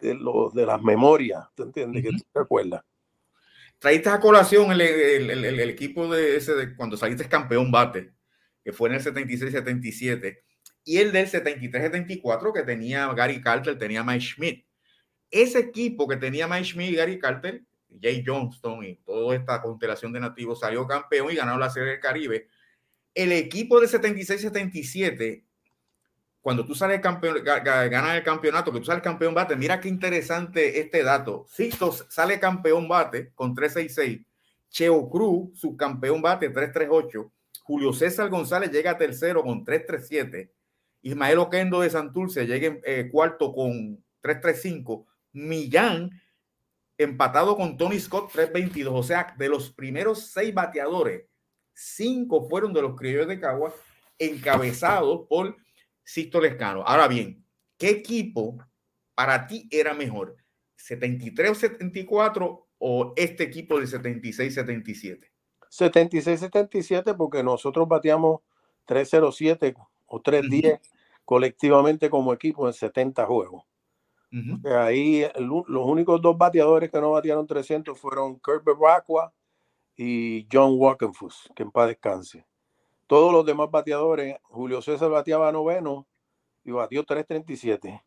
[0.00, 2.02] de, los, de las memorias, ¿te entiendes?
[2.02, 2.82] Que te recuerdas.
[3.78, 8.14] Traíste a colación el, el, el, equipo de ese de cuando saliste campeón bate,
[8.64, 10.38] que fue en el 76-77,
[10.84, 14.63] y el del 73-74 que tenía Gary Carter, tenía Mike Schmidt
[15.42, 17.62] ese equipo que tenía Mike Schmidt Gary Carter,
[18.00, 22.00] Jay Johnston y toda esta constelación de nativos salió campeón y ganó la Serie del
[22.00, 22.48] Caribe.
[23.14, 25.44] El equipo de 76-77
[26.44, 30.78] cuando tú sales campeón, ganas el campeonato, que tú sales campeón bate, mira qué interesante
[30.78, 31.46] este dato.
[31.48, 34.26] Sixto sale campeón bate con 366.
[34.68, 37.32] Cheo Cruz, subcampeón bate 338.
[37.62, 40.52] Julio César González llega a tercero con 337.
[41.00, 45.06] Ismael Oquendo de Santurce llega en eh, cuarto con 335.
[45.34, 46.10] Millán
[46.96, 48.94] empatado con Tony Scott 322.
[48.94, 51.26] O sea, de los primeros seis bateadores,
[51.72, 53.74] cinco fueron de los criollos de Cagua,
[54.18, 55.56] encabezados por
[56.02, 56.82] Sisto Lescano.
[56.86, 57.44] Ahora bien,
[57.78, 58.58] ¿qué equipo
[59.14, 60.36] para ti era mejor?
[60.78, 65.30] ¿73 o 74 o este equipo de 76-77?
[65.70, 68.40] 76-77 porque nosotros bateamos
[68.84, 69.74] 307
[70.06, 70.80] o 310
[71.24, 73.64] colectivamente como equipo en 70 juegos.
[74.64, 79.32] Ahí los únicos dos bateadores que no batearon 300 fueron Kurt Bacqua
[79.96, 82.44] y John Walkenfuss, que en paz descanse.
[83.06, 86.06] Todos los demás bateadores, Julio César bateaba noveno
[86.64, 88.02] y batió 337.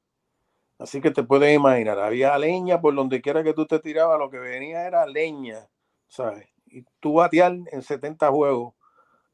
[0.79, 4.29] Así que te puedes imaginar, había leña por donde quiera que tú te tirabas, lo
[4.29, 5.67] que venía era leña,
[6.07, 6.47] ¿sabes?
[6.65, 8.73] Y tú batear en 70 juegos,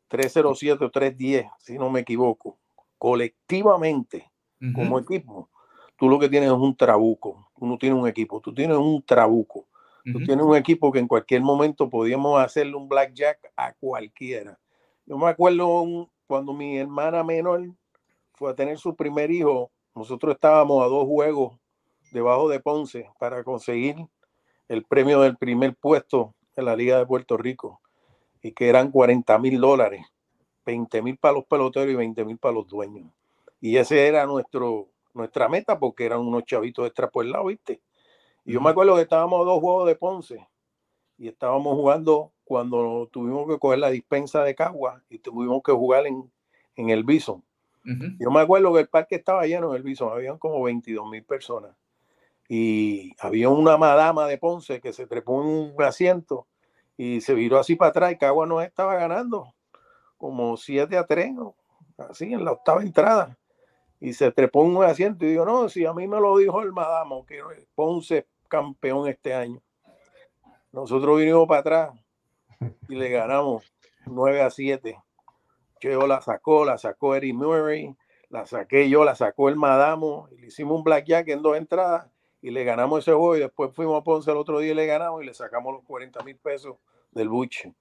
[0.10, 2.60] 307 o 310, si no me equivoco,
[2.98, 4.32] colectivamente,
[4.74, 5.50] como equipo,
[6.04, 9.02] tú lo que tienes es un trabuco, tú no tienes un equipo, tú tienes un
[9.04, 9.66] trabuco.
[10.04, 14.60] Tú tienes un equipo que en cualquier momento podíamos hacerle un blackjack a cualquiera.
[15.06, 17.70] Yo me acuerdo cuando mi hermana menor
[18.34, 21.58] fue a tener su primer hijo, nosotros estábamos a dos juegos
[22.12, 23.96] debajo de Ponce para conseguir
[24.68, 27.80] el premio del primer puesto en la Liga de Puerto Rico
[28.42, 30.06] y que eran 40 mil dólares
[30.66, 33.10] 20 mil para los peloteros y 20 mil para los dueños.
[33.62, 37.82] Y ese era nuestro, nuestra meta porque eran unos chavitos extra por el lado, ¿viste?
[38.46, 40.48] Y yo me acuerdo que estábamos a dos juegos de Ponce
[41.18, 46.06] y estábamos jugando cuando tuvimos que coger la dispensa de Cagua y tuvimos que jugar
[46.08, 46.30] en,
[46.76, 47.44] en el Bison.
[48.18, 51.24] Yo me acuerdo que el parque estaba lleno en el Bison, habían como 22 mil
[51.24, 51.76] personas.
[52.48, 56.48] Y había una madama de Ponce que se trepó en un asiento
[56.96, 59.54] y se viró así para atrás y Cagua nos estaba ganando
[60.18, 61.36] como 7 a 3,
[61.98, 63.38] así en la octava entrada.
[64.04, 66.74] Y se trepó un asiento y digo, no, si a mí me lo dijo el
[66.74, 67.42] Madamo, que
[67.74, 69.62] Ponce campeón este año.
[70.74, 71.94] Nosotros vinimos para atrás
[72.90, 73.74] y le ganamos
[74.06, 75.02] 9 a 7.
[75.80, 77.96] Yo la sacó, la sacó Eddie Murray,
[78.28, 82.12] la saqué yo, la sacó el Madamo, y le hicimos un blackjack en dos entradas
[82.42, 84.86] y le ganamos ese juego y después fuimos a Ponce el otro día y le
[84.86, 86.76] ganamos y le sacamos los 40 mil pesos
[87.14, 87.74] del buche.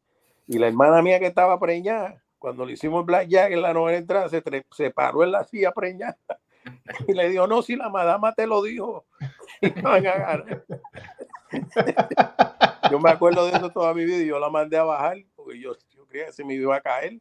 [0.47, 4.28] Y la hermana mía que estaba preñada, cuando le hicimos blackjack en la novena entrada,
[4.28, 6.18] se, se paró en la silla preñada
[7.07, 9.05] y le dijo, no, si la madama te lo dijo.
[12.90, 15.61] yo me acuerdo de eso toda mi vida y yo la mandé a bajar porque
[15.61, 17.20] yo, yo creía que se me iba a caer.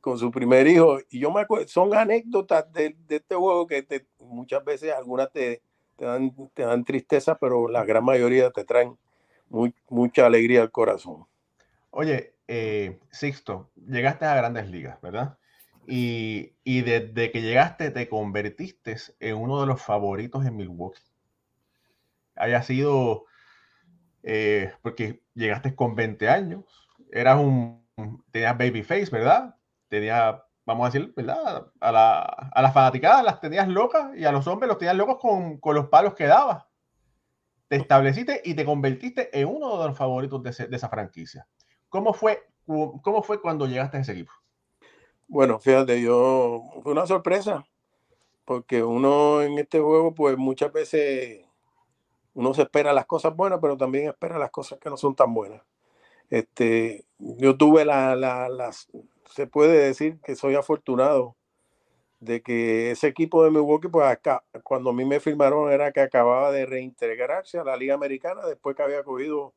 [0.00, 0.98] con su primer hijo.
[1.10, 5.30] Y yo me acuerdo, son anécdotas de, de este juego que te, muchas veces algunas
[5.30, 5.60] te,
[5.96, 8.96] te, dan, te dan tristeza, pero la gran mayoría te traen
[9.50, 11.26] muy, mucha alegría al corazón.
[11.90, 15.38] Oye, eh, Sixto, llegaste a grandes ligas, ¿verdad?
[15.86, 21.00] Y, y, desde que llegaste te convertiste en uno de los favoritos en Milwaukee.
[22.34, 23.26] Haya sido,
[24.24, 26.64] eh, porque llegaste con 20 años,
[27.12, 27.86] eras un,
[28.32, 29.54] tenías baby face, ¿verdad?
[29.88, 31.68] Tenía, vamos a decir, ¿verdad?
[31.78, 35.18] A, la, a las fanaticadas las tenías locas y a los hombres los tenías locos
[35.20, 36.64] con, con los palos que dabas.
[37.68, 41.46] Te estableciste y te convertiste en uno de los favoritos de, de esa franquicia.
[41.90, 44.32] ¿Cómo fue, ¿Cómo fue cuando llegaste a ese equipo?
[45.28, 47.66] Bueno, fíjate, yo fue una sorpresa,
[48.44, 51.44] porque uno en este juego, pues muchas veces
[52.34, 55.34] uno se espera las cosas buenas, pero también espera las cosas que no son tan
[55.34, 55.62] buenas.
[56.30, 58.88] Este, yo tuve la, la, las,
[59.26, 61.36] se puede decir que soy afortunado
[62.20, 66.00] de que ese equipo de Milwaukee, pues acá, cuando a mí me firmaron era que
[66.00, 69.54] acababa de reintegrarse a la Liga Americana después que había cogido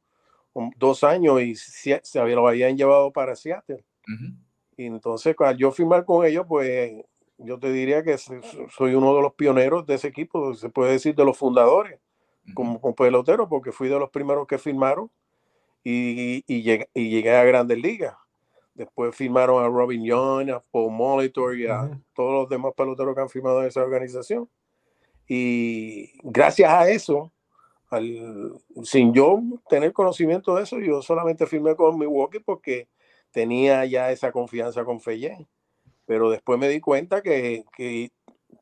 [0.77, 3.83] dos años y se, lo habían llevado para Seattle.
[4.77, 6.93] Y entonces, cuando yo firmar con ellos, pues
[7.37, 11.15] yo te diría que soy uno de los pioneros de ese equipo, se puede decir
[11.15, 11.99] de los fundadores,
[12.53, 15.09] como, pelotero, porque fui de los primeros que firmaron
[15.83, 18.15] y, y, llegué, y llegué, a Grandes Ligas.
[18.73, 23.21] Después firmaron a Robin Young, a Paul Molitor y a todos los demás peloteros que
[23.21, 24.49] han firmado en esa organización.
[25.27, 27.31] Y gracias a eso,
[28.83, 32.87] sin yo tener conocimiento de eso, yo solamente firmé con Milwaukee porque
[33.31, 35.47] tenía ya esa confianza con Feyé.
[36.05, 38.11] Pero después me di cuenta que, que,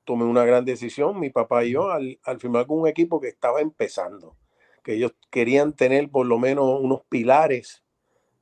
[0.05, 3.27] tomé una gran decisión, mi papá y yo, al, al, firmar con un equipo que
[3.27, 4.35] estaba empezando,
[4.83, 7.83] que ellos querían tener por lo menos unos pilares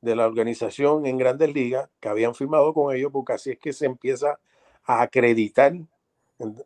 [0.00, 3.72] de la organización en grandes ligas que habían firmado con ellos, porque así es que
[3.72, 4.40] se empieza
[4.84, 5.74] a acreditar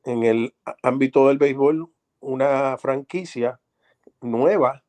[0.04, 3.60] en, el ámbito del béisbol una franquicia
[4.24, 4.82] nueva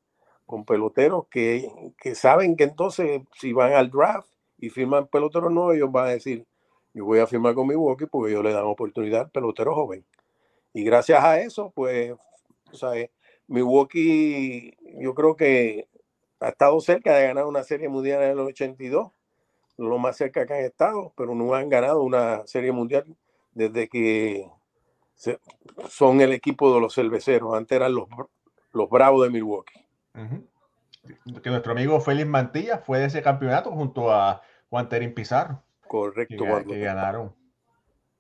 [0.45, 5.75] con peloteros que, que, saben que entonces si van al draft y firman peloteros nuevos,
[5.75, 6.45] ellos van a decir,
[6.93, 10.05] yo voy a firmar con Milwaukee porque ellos le dan oportunidad al pelotero joven.
[10.73, 12.13] Y gracias a eso, pues,
[12.71, 12.91] o sea,
[13.47, 15.87] Milwaukee, yo creo que
[16.39, 19.11] ha estado cerca de ganar una serie mundial en el 82,
[19.77, 23.05] lo más cerca que han estado, pero no han ganado una serie mundial
[23.53, 24.49] desde que
[25.89, 27.53] son el equipo de los cerveceros.
[27.55, 28.07] Antes eran los,
[28.75, 29.85] los Bravos de Milwaukee.
[31.41, 35.63] Que nuestro amigo Félix Mantilla fue de ese campeonato junto a Juan Terín Pizarro.
[35.87, 36.43] Correcto.
[36.67, 37.33] Que, ganaron.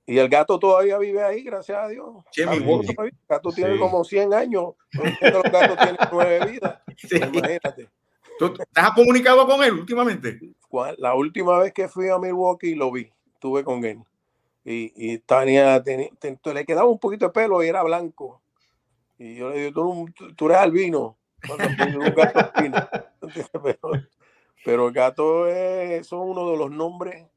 [0.05, 2.23] Y el gato todavía vive ahí, gracias a Dios.
[2.35, 4.75] El gato tiene como 100 años.
[4.91, 6.79] Los gatos tienen nueve vidas.
[7.11, 7.89] Imagínate.
[8.37, 10.39] ¿Tú estás comunicado con él últimamente?
[10.97, 13.99] La última vez que fui a Milwaukee lo vi, estuve con él.
[14.63, 18.41] Y, y Tania le quedaba un poquito de pelo y era blanco.
[19.17, 21.17] Y yo le digo, tú, eres albino.
[24.63, 27.27] pero, el gato es, son uno de los nombres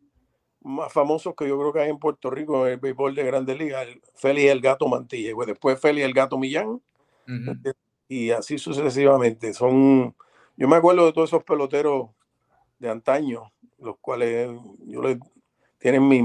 [0.61, 3.59] más famosos que yo creo que hay en Puerto Rico en el béisbol de Grandes
[3.59, 6.83] Ligas, el Félix el Gato Mantilla, y después Félix el Gato Millán,
[8.09, 9.55] y así sucesivamente.
[9.55, 10.15] Son,
[10.57, 12.11] yo me acuerdo de todos esos peloteros
[12.79, 14.51] de antaño, los cuales
[14.87, 15.19] yo les
[15.79, 16.23] tienen mi,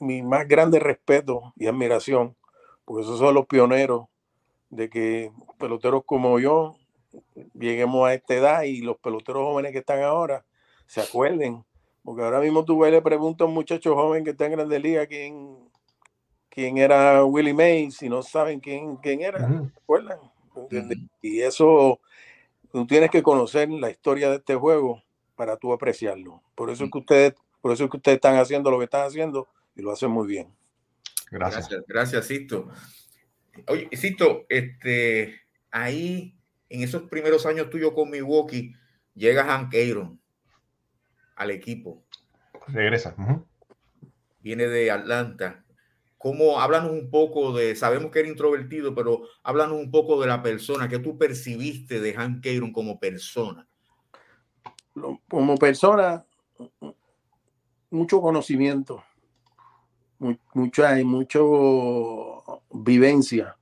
[0.00, 2.36] mi más grande respeto y admiración,
[2.84, 4.06] porque esos son los pioneros
[4.72, 6.76] de que peloteros como yo
[7.54, 10.44] lleguemos a esta edad y los peloteros jóvenes que están ahora
[10.86, 11.62] se acuerden
[12.02, 15.06] porque ahora mismo tú le preguntas a un muchacho joven que está en Grande Liga
[15.06, 15.56] quién,
[16.48, 20.18] quién era Willie Mays y no saben quién, quién era, acuerdan?
[21.20, 22.00] Y eso,
[22.72, 25.02] tú tienes que conocer la historia de este juego
[25.36, 26.42] para tú apreciarlo.
[26.54, 29.06] Por eso es que ustedes, por eso es que ustedes están haciendo lo que están
[29.06, 30.52] haciendo y lo hacen muy bien.
[31.30, 31.68] Gracias.
[31.68, 32.68] Gracias, gracias Sisto.
[33.68, 36.34] Oye, Sisto, este, ahí
[36.68, 38.74] en esos primeros años tuyos con Milwaukee,
[39.14, 40.18] llega Hank Aaron
[41.36, 42.02] al equipo.
[42.68, 43.14] Regresa.
[44.40, 45.64] Viene de Atlanta.
[46.16, 50.42] ¿Cómo, háblanos un poco de, sabemos que era introvertido, pero háblanos un poco de la
[50.42, 53.66] persona que tú percibiste de Hank Aaron como persona.
[55.28, 56.24] Como persona,
[57.90, 59.02] mucho conocimiento,
[60.54, 62.31] mucha y mucho
[62.72, 63.56] vivencia.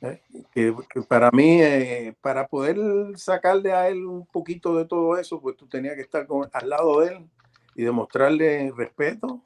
[0.00, 0.20] ¿eh?
[0.52, 0.74] Que,
[1.08, 2.76] para mí, eh, para poder
[3.16, 7.00] sacarle a él un poquito de todo eso, pues tú tenías que estar al lado
[7.00, 7.26] de él
[7.74, 9.40] y demostrarle respeto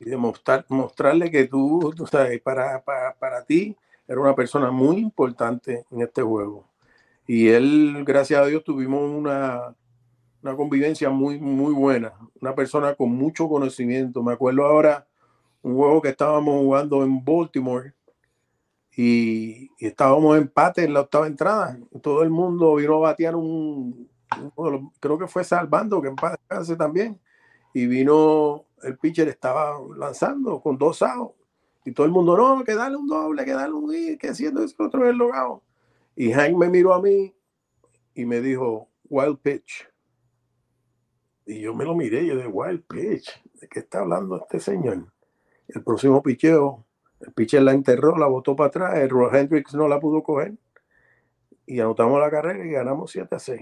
[0.00, 3.76] y demostrar, mostrarle que tú, tú sabes, para, para, para ti
[4.08, 6.66] era una persona muy importante en este juego.
[7.26, 9.74] Y él, gracias a Dios, tuvimos una,
[10.42, 12.12] una convivencia muy, muy buena.
[12.40, 14.22] Una persona con mucho conocimiento.
[14.22, 15.06] Me acuerdo ahora
[15.62, 17.92] un juego que estábamos jugando en Baltimore
[19.02, 21.78] y, estábamos en empate en la octava entrada.
[22.02, 24.10] Todo el mundo vino a batear un,
[25.00, 26.36] creo que fue Salvando, que empate
[26.76, 27.18] también.
[27.72, 31.34] Y vino, el pitcher estaba lanzando con dos outs.
[31.86, 34.62] Y todo el mundo, no, que darle un doble, que darle un hit, que haciendo
[34.62, 35.62] eso, otro vez logado.
[36.14, 37.34] Y Hank me miró a mí
[38.14, 39.88] y me dijo, wild pitch.
[41.46, 43.42] Y yo me lo miré, yo de wild pitch.
[43.62, 45.10] ¿De qué está hablando este señor?
[45.68, 46.84] El próximo picheo
[47.20, 50.54] el pitcher la enterró, la botó para atrás, el Roy Hendricks no la pudo coger
[51.66, 53.60] y anotamos la carrera y ganamos 7 a 6.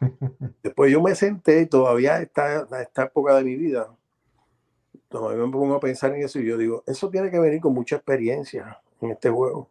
[0.62, 3.88] Después yo me senté y todavía esta, esta época de mi vida,
[5.08, 7.72] todavía me pongo a pensar en eso y yo digo, eso tiene que venir con
[7.72, 9.70] mucha experiencia en este juego.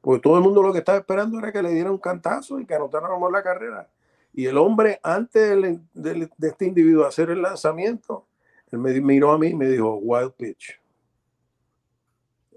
[0.00, 2.66] Porque todo el mundo lo que estaba esperando era que le diera un cantazo y
[2.66, 3.88] que anotáramos la carrera.
[4.32, 8.26] Y el hombre, antes de, de este individuo hacer el lanzamiento,
[8.70, 10.78] él me miró a mí y me dijo, wild pitch.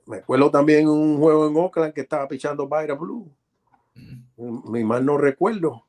[0.09, 3.31] Me acuerdo también un juego en Oakland que estaba pichando Byra Blue.
[4.35, 5.85] Mi mal no recuerdo.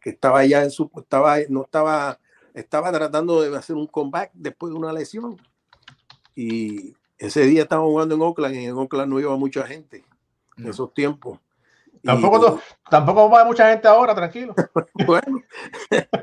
[0.00, 0.90] Que estaba allá en su.
[0.96, 2.18] Estaba, no estaba,
[2.54, 5.38] estaba tratando de hacer un comeback después de una lesión.
[6.34, 10.02] Y ese día estaba jugando en Oakland y en Oakland no iba mucha gente
[10.56, 11.38] en esos tiempos.
[12.02, 12.58] Tampoco,
[12.90, 14.54] tampoco va mucha gente ahora, tranquilo.
[15.06, 15.42] bueno,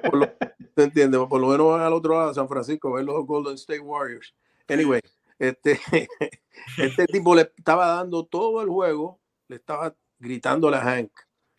[0.03, 0.29] por lo,
[0.73, 1.21] ¿te entiendes?
[1.29, 3.81] Por lo menos van al otro lado de San Francisco a ver los Golden State
[3.81, 4.33] Warriors.
[4.67, 5.01] Anyway,
[5.39, 5.79] este,
[6.77, 11.11] este tipo le estaba dando todo el juego, le estaba gritando a Hank,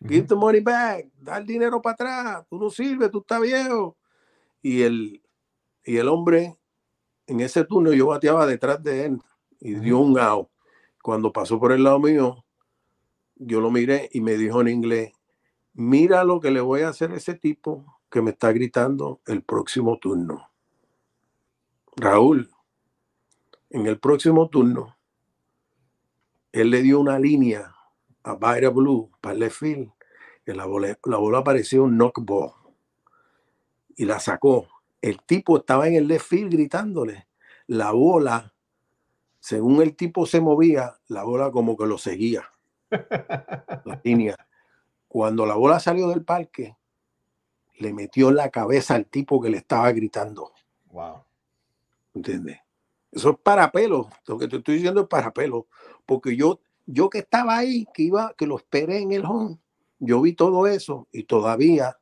[0.07, 3.97] give the money back, da el dinero para atrás, tú no sirves, tú estás viejo.
[4.61, 5.21] Y el,
[5.83, 6.57] y el hombre,
[7.27, 9.21] en ese turno yo bateaba detrás de él
[9.59, 10.47] y dio un out.
[11.01, 12.45] Cuando pasó por el lado mío,
[13.35, 15.13] yo lo miré y me dijo en inglés,
[15.73, 19.41] mira lo que le voy a hacer a ese tipo que me está gritando el
[19.41, 20.51] próximo turno.
[21.95, 22.51] Raúl,
[23.73, 24.97] En el próximo turno,
[26.51, 27.73] él le dio una línea
[28.21, 29.91] a Byra Blue para el left field,
[30.43, 32.51] que la bola, la bola apareció un knockball
[33.95, 34.67] y la sacó.
[35.01, 37.29] El tipo estaba en el left field gritándole.
[37.67, 38.53] La bola,
[39.39, 42.43] según el tipo se movía, la bola como que lo seguía.
[43.85, 44.35] La línea.
[45.07, 46.75] Cuando la bola salió del parque,
[47.77, 50.51] le metió la cabeza al tipo que le estaba gritando.
[50.87, 51.23] Wow.
[52.13, 52.59] ¿Entiendes?
[53.11, 54.09] Eso es para pelo.
[54.25, 55.67] Lo que te estoy diciendo es para pelo.
[56.05, 59.59] Porque yo, yo que estaba ahí, que iba, que lo esperé en el home,
[59.99, 61.97] yo vi todo eso y todavía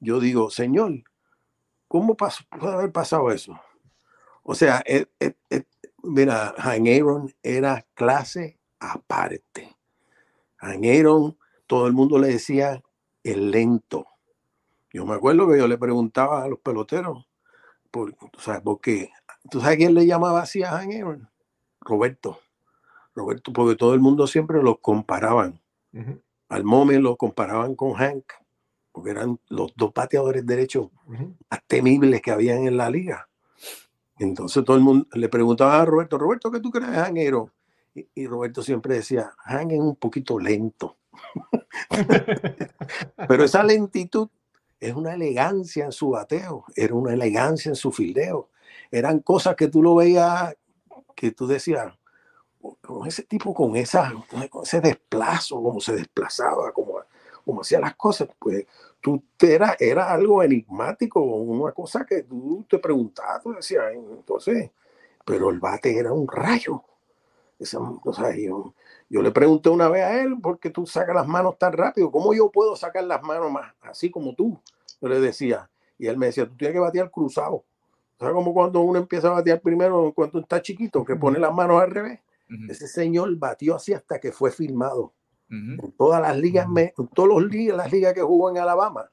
[0.00, 1.04] yo digo, Señor,
[1.88, 3.60] ¿cómo pasó, puede haber pasado eso?
[4.42, 5.64] O sea, eh, eh, eh,
[6.02, 9.76] mira, Han Aaron era clase aparte.
[10.58, 12.82] Aaron, todo el mundo le decía
[13.22, 14.06] el lento.
[14.92, 17.28] Yo me acuerdo que yo le preguntaba a los peloteros,
[17.90, 19.10] por, ¿tú sabes por qué?
[19.48, 21.30] ¿Tú sabes quién le llamaba así a Han Aaron?
[21.80, 22.40] Roberto.
[23.14, 25.60] Roberto, porque todo el mundo siempre los comparaban.
[26.48, 28.24] Al momento lo comparaban con Hank,
[28.92, 31.36] porque eran los dos pateadores derechos ujú.
[31.50, 33.28] más temibles que habían en la liga.
[34.18, 37.52] Entonces todo el mundo le preguntaba a Roberto, Roberto, ¿qué tú crees de Han Aaron?
[37.94, 40.96] Y, y Roberto siempre decía, Han es un poquito lento.
[43.28, 44.28] Pero esa lentitud
[44.78, 48.50] es una elegancia en su bateo, era una elegancia en su fildeo.
[48.90, 50.56] Eran cosas que tú lo veías,
[51.14, 51.92] que tú decías,
[52.82, 54.12] con ese tipo, con, esa,
[54.50, 57.00] con ese desplazo, como se desplazaba, como,
[57.44, 58.66] como hacía las cosas, pues
[59.00, 64.70] tú era, era algo enigmático, una cosa que tú te preguntabas, tú decías, "Ay, entonces,
[65.24, 66.82] pero el bate era un rayo.
[67.58, 68.74] Esa, o sea, yo,
[69.08, 72.10] yo le pregunté una vez a él, ¿por qué tú sacas las manos tan rápido?
[72.10, 74.58] ¿Cómo yo puedo sacar las manos más así como tú?
[75.00, 77.64] Yo le decía, y él me decía, tú tienes que batear cruzado.
[78.20, 81.54] O sea, como cuando uno empieza a batear primero cuando está chiquito, que pone las
[81.54, 82.20] manos al revés.
[82.68, 85.14] Ese señor batió así hasta que fue firmado.
[85.48, 85.86] ujú.
[85.86, 89.08] En todas las ligas, en todos los ligas, las ligas que jugó en Alabama,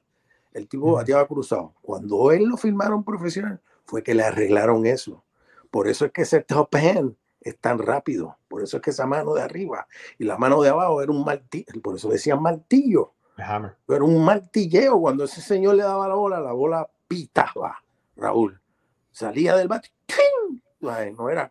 [0.52, 1.72] el tipo bateaba cruzado.
[1.80, 5.24] Cuando él lo firmaron profesional, fue que le arreglaron eso.
[5.70, 8.36] Por eso es que ese top hand es tan rápido.
[8.48, 9.86] Por eso es que esa mano de arriba
[10.18, 11.80] y la mano de abajo era un martillo.
[11.82, 13.12] Por eso decían martillo.
[13.38, 13.74] Hammer.
[13.88, 15.00] Era un martilleo.
[15.00, 17.78] Cuando ese señor le daba la bola, la bola pitaba,
[18.16, 18.60] Raúl.
[19.18, 19.88] Salía del bate.
[20.06, 20.60] ¡ting!
[20.80, 21.50] No era.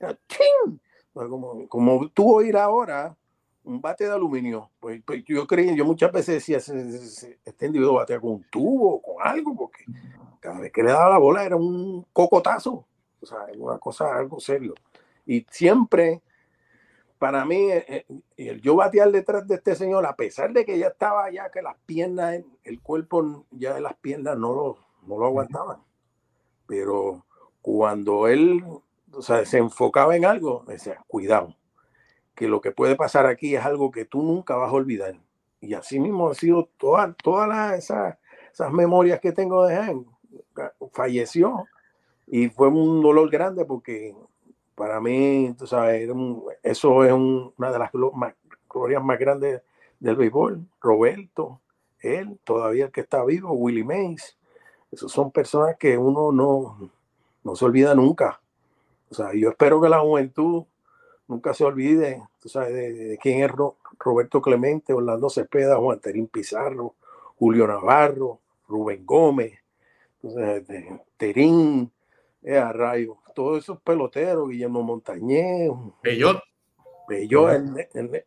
[0.00, 0.76] era ¡ting!
[1.14, 3.16] Como, como tú oír ahora
[3.62, 4.72] un bate de aluminio.
[4.80, 8.30] Pues, pues yo creí, yo muchas veces decía, "Ese- ese- ese- este individuo batea con
[8.32, 9.84] un tubo, con algo, porque
[10.40, 12.84] cada vez que le daba la bola era un cocotazo.
[13.20, 14.74] O sea, una cosa, algo serio.
[15.24, 16.22] Y siempre,
[17.20, 20.76] para mí, eh, eh, el yo batear detrás de este señor, a pesar de que
[20.76, 25.18] ya estaba ya que las piernas, el cuerpo ya de las piernas no lo, no
[25.18, 25.85] lo aguantaban.
[26.66, 27.24] Pero
[27.62, 28.64] cuando él
[29.12, 31.54] o sea, se enfocaba en algo, decía, cuidado,
[32.34, 35.16] que lo que puede pasar aquí es algo que tú nunca vas a olvidar.
[35.60, 38.18] Y así mismo ha sido todas todas esas,
[38.52, 40.06] esas memorias que tengo de Han.
[40.92, 41.64] Falleció
[42.26, 44.14] y fue un dolor grande porque
[44.74, 46.08] para mí, tú sabes,
[46.62, 49.62] eso es un- una de las glorias más grandes
[49.98, 50.60] del béisbol.
[50.80, 51.60] Roberto,
[52.00, 54.36] él, todavía el que está vivo, Willie Mays.
[54.90, 56.90] Esos son personas que uno no,
[57.44, 58.40] no se olvida nunca.
[59.10, 60.64] O sea, yo espero que la juventud
[61.28, 66.00] nunca se olvide, tú sabes, de, de quién es Ro- Roberto Clemente, Orlando Cepeda, Juan
[66.00, 66.94] Terín Pizarro,
[67.38, 69.58] Julio Navarro, Rubén Gómez,
[70.22, 71.90] de- Terín,
[72.42, 75.70] eh, a rayo, todos esos peloteros, Guillermo Montañez,
[76.02, 76.42] Peyot,
[77.06, 78.24] Peyot, el, el-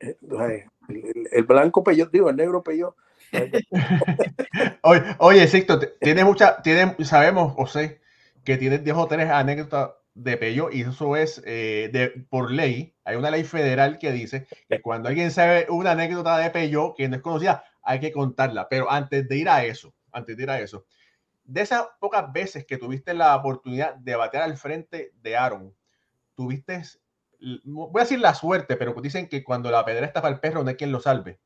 [0.88, 2.96] el- el blanco Peyot, digo, el negro Peyot.
[4.84, 6.62] Oye, oye, Sixto, tienes mucha,
[7.04, 8.02] sabemos, o sé,
[8.44, 12.96] que tienes 10 o 3 anécdotas de Pello y eso es eh, de, por ley.
[13.06, 17.08] Hay una ley federal que dice que cuando alguien sabe una anécdota de Pello que
[17.08, 18.68] no es conocida, hay que contarla.
[18.70, 20.86] Pero antes de ir a eso, antes de ir a eso,
[21.44, 25.76] de esas pocas veces que tuviste la oportunidad de batear al frente de Aaron,
[26.36, 26.82] tuviste,
[27.64, 30.64] voy a decir la suerte, pero dicen que cuando la pedra está para el perro
[30.64, 31.40] no hay quien lo salve.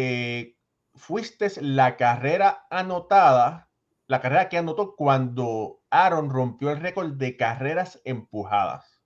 [0.00, 0.56] Eh,
[0.94, 3.68] fuiste la carrera anotada,
[4.06, 9.02] la carrera que anotó cuando Aaron rompió el récord de carreras empujadas.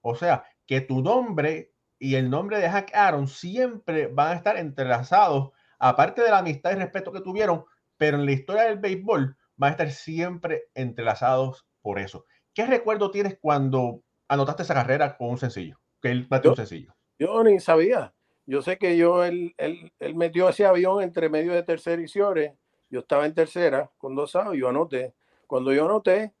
[0.00, 4.56] O sea, que tu nombre y el nombre de Hank Aaron siempre van a estar
[4.56, 7.64] entrelazados, aparte de la amistad y respeto que tuvieron,
[7.96, 12.26] pero en la historia del béisbol van a estar siempre entrelazados por eso.
[12.54, 15.80] ¿Qué recuerdo tienes cuando anotaste esa carrera con un sencillo?
[16.00, 16.94] Que él batió un sencillo.
[17.18, 18.14] Yo ni sabía.
[18.48, 22.08] Yo sé que yo, él, él, él metió ese avión entre medio de tercera y
[22.08, 22.54] Ciores.
[22.88, 25.12] Yo estaba en tercera con dos outs, yo anoté.
[25.46, 26.32] Cuando yo anoté,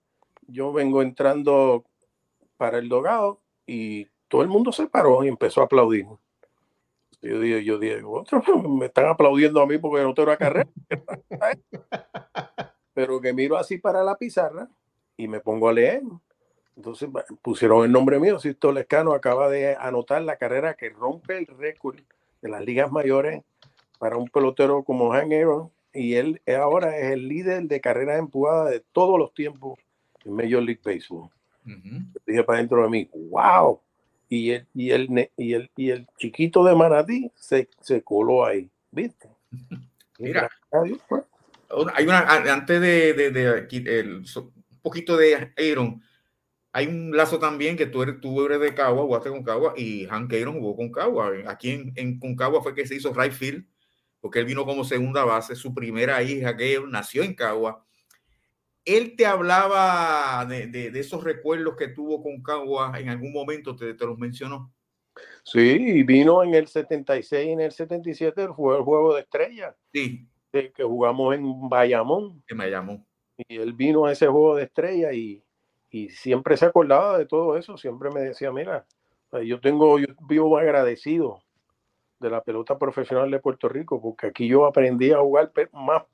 [0.46, 1.84] yo vengo entrando
[2.56, 6.06] para el dogado y todo el mundo se paró y empezó a aplaudir.
[7.20, 8.00] Yo dije, yo dije,
[8.68, 10.70] me están aplaudiendo a mí porque no tengo una carrera.
[12.94, 14.66] Pero que miro así para la pizarra
[15.14, 16.02] y me pongo a leer.
[16.78, 17.08] Entonces
[17.42, 21.98] pusieron el nombre mío, Sisto Lescano acaba de anotar la carrera que rompe el récord
[22.40, 23.42] de las ligas mayores
[23.98, 28.70] para un pelotero como Han Aaron y él ahora es el líder de carreras empujadas
[28.70, 29.76] de todos los tiempos
[30.24, 31.28] en Major League Baseball.
[32.24, 33.80] Dije para dentro de mí, wow.
[34.28, 38.70] Y el, y el, y el, y el chiquito de Manatí se, se coló ahí,
[38.92, 39.28] ¿viste?
[40.20, 40.48] Mira,
[41.08, 41.24] pues.
[41.94, 46.02] hay una, antes de, de, de el, un poquito de Aaron,
[46.78, 50.06] hay un lazo también que tú eres, tú eres de Cagua, jugaste con Cagua y
[50.06, 51.32] Hank Aaron jugó con Cagua.
[51.48, 53.66] Aquí en, en Concagua fue que se hizo right field
[54.20, 57.84] porque él vino como segunda base, su primera hija que nació en Cagua.
[58.84, 63.92] Él te hablaba de, de, esos recuerdos que tuvo con Cagua en algún momento, te,
[63.94, 64.72] te los mencionó.
[65.42, 69.76] Sí, vino en el 76 y en el 77 el juego, el juego de estrella.
[69.92, 70.28] Sí.
[70.52, 72.42] Que, jugamos en Bayamón.
[72.48, 73.06] En Bayamón.
[73.36, 75.44] Y él vino a ese juego de estrella y,
[75.90, 77.76] y siempre se acordaba de todo eso.
[77.76, 78.86] Siempre me decía, mira,
[79.44, 81.42] yo tengo, yo vivo agradecido
[82.20, 86.04] de la pelota profesional de Puerto Rico, porque aquí yo aprendí a jugar más,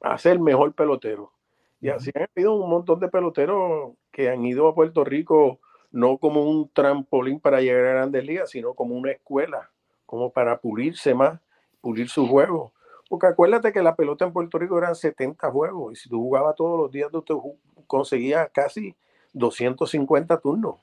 [0.00, 1.32] a ser mejor pelotero.
[1.80, 5.60] Y así han habido un montón de peloteros que han ido a Puerto Rico
[5.92, 9.70] no como un trampolín para llegar a grandes ligas, sino como una escuela,
[10.04, 11.40] como para pulirse más,
[11.80, 12.72] pulir su juego.
[13.08, 16.56] Porque acuérdate que la pelota en Puerto Rico eran 70 juegos y si tú jugabas
[16.56, 18.96] todos los días, tú conseguías casi
[19.32, 20.76] 250 turnos.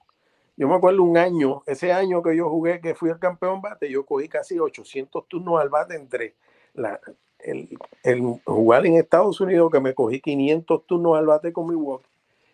[0.56, 3.90] Yo me acuerdo un año, ese año que yo jugué, que fui el campeón bate,
[3.90, 6.36] yo cogí casi 800 turnos al bate entre
[6.76, 7.00] la,
[7.40, 7.70] el,
[8.04, 12.04] el, jugar en Estados Unidos, que me cogí 500 turnos al bate con mi walk,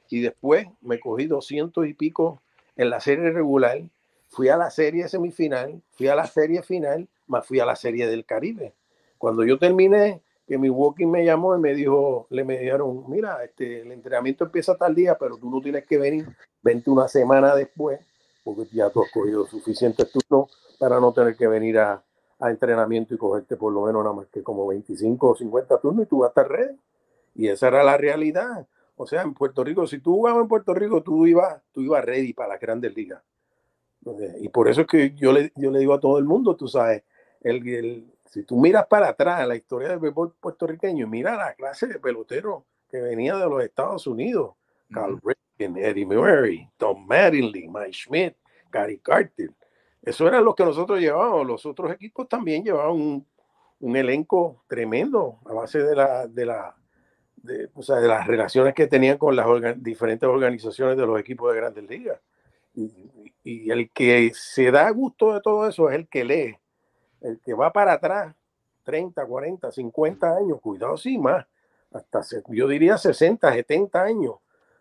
[0.09, 2.41] y después me cogí 200 y pico
[2.77, 3.81] en la serie regular,
[4.29, 8.07] fui a la serie semifinal, fui a la serie final, más fui a la serie
[8.07, 8.73] del Caribe.
[9.17, 13.43] Cuando yo terminé, que mi walking me llamó y me dijo, le me dijeron, mira,
[13.43, 16.25] este, el entrenamiento empieza tal día, pero tú no tienes que venir,
[16.63, 17.99] vente una semana después,
[18.43, 22.03] porque ya tú has cogido suficientes turnos para no tener que venir a,
[22.39, 26.05] a, entrenamiento y cogerte por lo menos nada más que como 25 o 50 turnos
[26.05, 26.79] y tú vas a estar ready.
[27.35, 28.65] Y esa era la realidad.
[28.95, 32.03] O sea, en Puerto Rico, si tú jugabas en Puerto Rico, tú ibas, tú ibas
[32.03, 33.21] ready para las grandes ligas.
[34.41, 36.67] Y por eso es que yo le, yo le digo a todo el mundo, tú
[36.67, 37.03] sabes,
[37.41, 37.61] el
[38.29, 42.65] si tú miras para atrás la historia del béisbol puertorriqueño, mira la clase de pelotero
[42.89, 44.53] que venía de los Estados Unidos.
[44.91, 48.35] Carl Ripken, Eddie Murray, Tom Mattingly, Mike Schmidt,
[48.71, 49.51] Gary Carter.
[50.01, 51.45] Eso eran los que nosotros llevábamos.
[51.45, 53.27] Los otros equipos también llevaban un,
[53.79, 56.75] un elenco tremendo a base de, la, de, la,
[57.37, 59.45] de, o sea, de las relaciones que tenían con las
[59.77, 62.19] diferentes organizaciones de los equipos de grandes ligas.
[62.73, 62.91] Y,
[63.43, 66.57] y, el que se da gusto de todo eso es el que lee
[67.21, 68.35] el que va para atrás,
[68.83, 71.45] 30, 40, 50 años, cuidado, sí, más,
[71.91, 74.35] hasta yo diría 60, 70 años,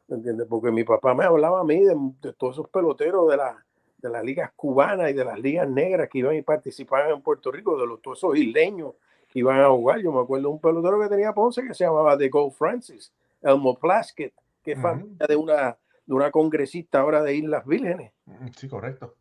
[0.08, 0.46] ¿entiendes?
[0.48, 1.94] Porque mi papá me hablaba a mí de,
[2.34, 3.64] todos esos peloteros de, la,
[3.98, 7.50] de las ligas cubanas y de las ligas negras que iban y participaban en Puerto
[7.50, 8.94] Rico, de los, todos esos isleños
[9.28, 10.00] que iban a jugar.
[10.00, 13.12] Yo me acuerdo de un pelotero que tenía Ponce que se llamaba The Gold Francis,
[13.42, 14.32] Elmo Plaskett,
[14.62, 15.76] que es familia de una,
[16.06, 18.12] de una congresista ahora de Islas Vírgenes.
[18.56, 19.14] Sí, correcto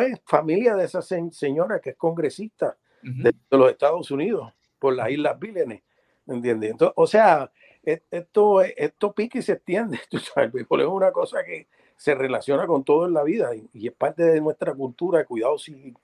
[0.00, 5.38] es familia de esa señora que es congresista de, los Estados Unidos por las Islas
[5.38, 5.82] Vírgenes,
[6.26, 6.70] ¿entiendes?
[6.70, 7.50] Entonces, o sea,
[7.82, 11.66] e, esto, esto pica y se extiende, tú sabes, es una cosa que
[11.96, 15.94] se relaciona con todo en la vida y, es parte de nuestra cultura, cuidado sí,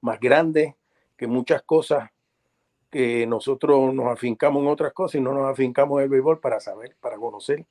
[0.00, 0.76] más grande
[1.16, 2.10] que muchas cosas
[2.90, 6.60] que nosotros nos afincamos en otras cosas y no nos afincamos en el béisbol para
[6.60, 7.64] saber, para conocer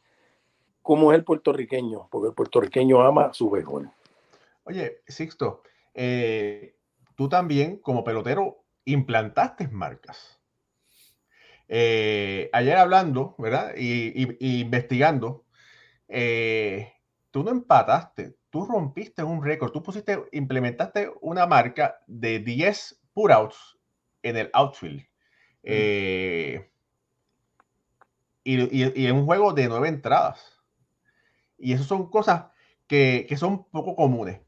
[0.81, 3.91] cómo es el puertorriqueño, porque el puertorriqueño ama su béisbol.
[4.71, 5.63] Oye, Sixto,
[5.93, 6.77] eh,
[7.17, 10.39] tú también como pelotero implantaste marcas.
[11.67, 13.73] Eh, ayer hablando, ¿verdad?
[13.75, 15.45] Y, investigando,
[16.07, 16.93] eh,
[17.31, 23.77] tú no empataste, tú rompiste un récord, tú pusiste, implementaste una marca de 10 outs
[24.23, 25.05] en el outfield.
[28.45, 30.61] y, en un juego de nueve entradas.
[31.57, 32.45] Y eso son cosas
[32.87, 34.39] que, que son poco comunes.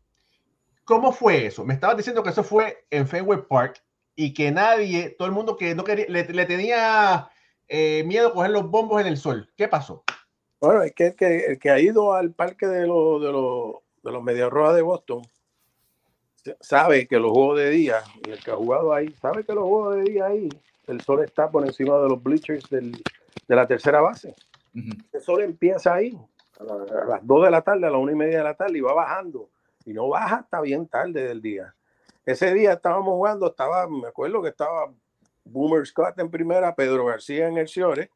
[0.86, 1.64] ¿Cómo fue eso?
[1.64, 3.82] Me estabas diciendo que eso fue en Fenway Park
[4.16, 7.30] y que nadie, todo el mundo que no quería, le, tenía
[7.68, 9.50] eh, miedo a coger los bombos en el sol.
[9.56, 10.04] ¿Qué pasó?
[10.60, 14.24] Bueno, es que el que, ha ido al parque de, los de, los de los
[14.24, 15.22] Medias Rojas de Boston
[16.60, 19.64] sabe que los juegos de día, y el que ha jugado ahí, sabe que los
[19.64, 20.50] juegos de día ahí,
[20.88, 22.92] el sol está por encima de los bleachers del,
[23.48, 24.36] de la tercera base.
[24.74, 26.18] El sol empieza ahí
[26.60, 26.64] a
[27.06, 28.94] las 2 de la tarde, a las 1 y media de la tarde, y va
[28.94, 29.50] bajando.
[29.86, 31.74] Y no baja hasta bien tarde del día.
[32.26, 34.94] Ese día estábamos jugando, estaba, me acuerdo que estaba
[35.44, 38.10] Boomer Scott en primera, Pedro García en el Ciore,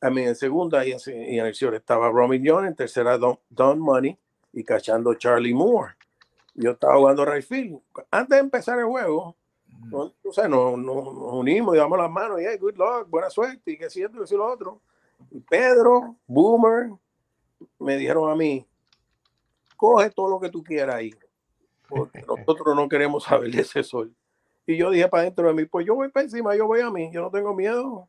[0.00, 3.78] a mí en segunda y en, el Ciore estaba Romy John, en tercera Don, Don,
[3.78, 4.16] Money
[4.52, 5.94] y cachando Charlie Moore.
[6.54, 7.80] Yo estaba jugando Rayfield.
[8.10, 9.34] Antes de empezar el juego,
[9.86, 13.30] no, o sea, nos, nos, unimos y damos las manos y hey, good luck, buena
[13.30, 14.80] suerte y que siento y lo otro.
[15.30, 16.90] Y Pedro, Boomer,
[17.78, 18.67] me dijeron a mí,
[19.78, 21.14] coge todo lo que tú quieras ahí,
[21.88, 24.14] porque nosotros no queremos saber de ese sol.
[24.66, 26.90] Y yo dije para dentro de mí, pues yo voy para encima, yo voy a
[26.90, 28.06] mí, yo no tengo miedo.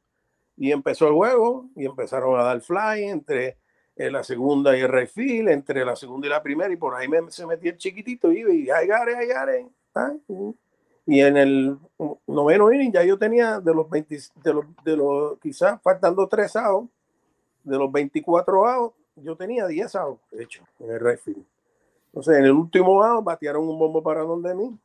[0.57, 3.57] Y empezó el juego y empezaron a dar fly entre
[3.95, 7.07] eh, la segunda y el refil, entre la segunda y la primera, y por ahí
[7.07, 9.67] me, se metía el chiquitito y, y ay, gare, ay, gare.
[11.05, 11.77] Y en el
[12.27, 16.55] noveno inning ya yo tenía de los 20, de los, de los quizás faltando tres
[16.57, 16.89] outs,
[17.63, 21.45] de los 24 outs, yo tenía 10 outs, de hecho, en el refil.
[22.09, 24.79] Entonces, en el último out batearon un bombo para donde mí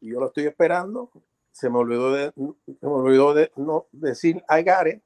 [0.00, 1.10] y yo lo estoy esperando.
[1.52, 5.02] Se me olvidó de, se me olvidó de no decir I got it.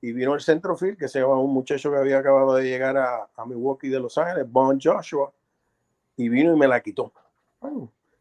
[0.00, 3.28] Y vino el centrofield que se llama un muchacho que había acabado de llegar a,
[3.34, 5.32] a Milwaukee de Los Ángeles, Bon Joshua,
[6.16, 7.12] y vino y me la quitó.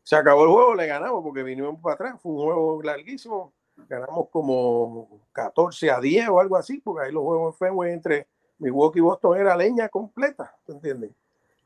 [0.01, 2.21] se acabó el juego, le ganamos porque vinimos para atrás.
[2.21, 3.53] Fue un juego larguísimo.
[3.89, 8.27] Ganamos como 14 a 10 o algo así, porque ahí los juegos en Fenway entre
[8.57, 11.11] Milwaukee y Boston era leña completa, ¿te entiendes?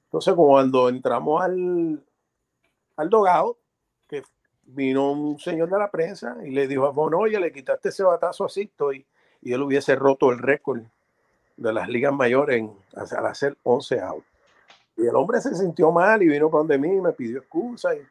[0.09, 2.03] Entonces, cuando entramos al,
[2.95, 3.59] al dogado,
[4.07, 4.23] que
[4.63, 8.01] vino un señor de la prensa y le dijo a Von, oye, le quitaste ese
[8.01, 9.05] batazo así, estoy,
[9.43, 10.81] y él hubiese roto el récord
[11.57, 14.25] de las ligas mayores al hacer 11 outs.
[14.97, 17.93] Y el hombre se sintió mal y vino para donde mí y me pidió excusa.
[17.93, 18.01] Y,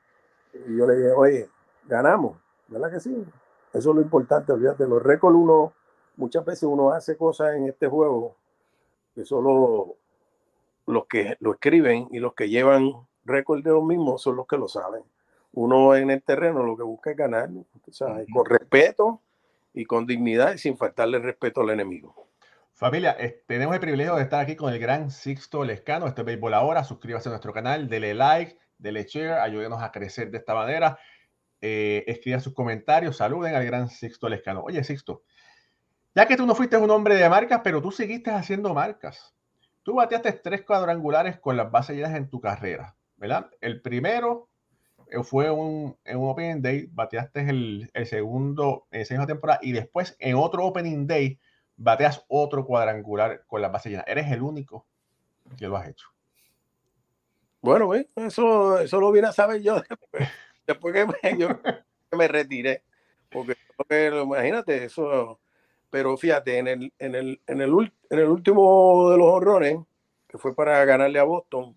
[0.79, 1.51] yo le dije, oye,
[1.85, 2.37] ganamos,
[2.69, 3.25] ¿verdad que sí?
[3.73, 5.73] Eso es lo importante, olvídate, los récords uno,
[6.17, 8.37] muchas veces uno hace cosas en este juego
[9.17, 9.97] que solo
[10.89, 12.93] los que lo escriben y los que llevan
[13.25, 15.03] récord de los mismos son los que lo saben
[15.53, 17.49] uno en el terreno lo que busca es ganar,
[18.33, 19.23] con respeto
[19.73, 22.29] y con dignidad y sin faltarle respeto al enemigo.
[22.75, 23.17] Familia,
[23.47, 26.07] tenemos el privilegio de estar aquí con el gran Sixto Lescano.
[26.07, 26.85] Este es Béisbol Ahora.
[26.85, 30.97] Suscríbase a nuestro canal, dele like, dele share, ayúdenos a crecer de esta manera.
[31.61, 34.63] Eh, escriban sus comentarios, saluden al gran Sixto Lescano.
[34.63, 35.23] Oye, Sixto,
[36.15, 39.35] ya que tú no fuiste un hombre de marcas, pero tú seguiste haciendo marcas.
[39.89, 43.51] Tú bateaste tres cuadrangulares con las bases llenas en tu carrera, ¿verdad?
[43.63, 44.51] El primero
[45.07, 49.61] eh, fue un, en un Opening Day, bateaste el, el segundo en esa misma temporada
[49.63, 51.41] y después en otro Opening Day
[51.79, 54.05] bateas otro cuadrangular con la base llena.
[54.07, 54.85] Eres el único
[55.57, 56.09] que lo has hecho.
[57.63, 59.81] Bueno, eso, eso lo vine a saber yo
[60.67, 61.49] después, que me, yo,
[62.13, 62.83] me retiré.
[63.31, 63.57] Porque,
[64.23, 65.41] imagínate, eso.
[65.91, 69.79] Pero fíjate, en el, en el, en el, en el último de los horrores,
[70.27, 71.77] que fue para ganarle a Boston,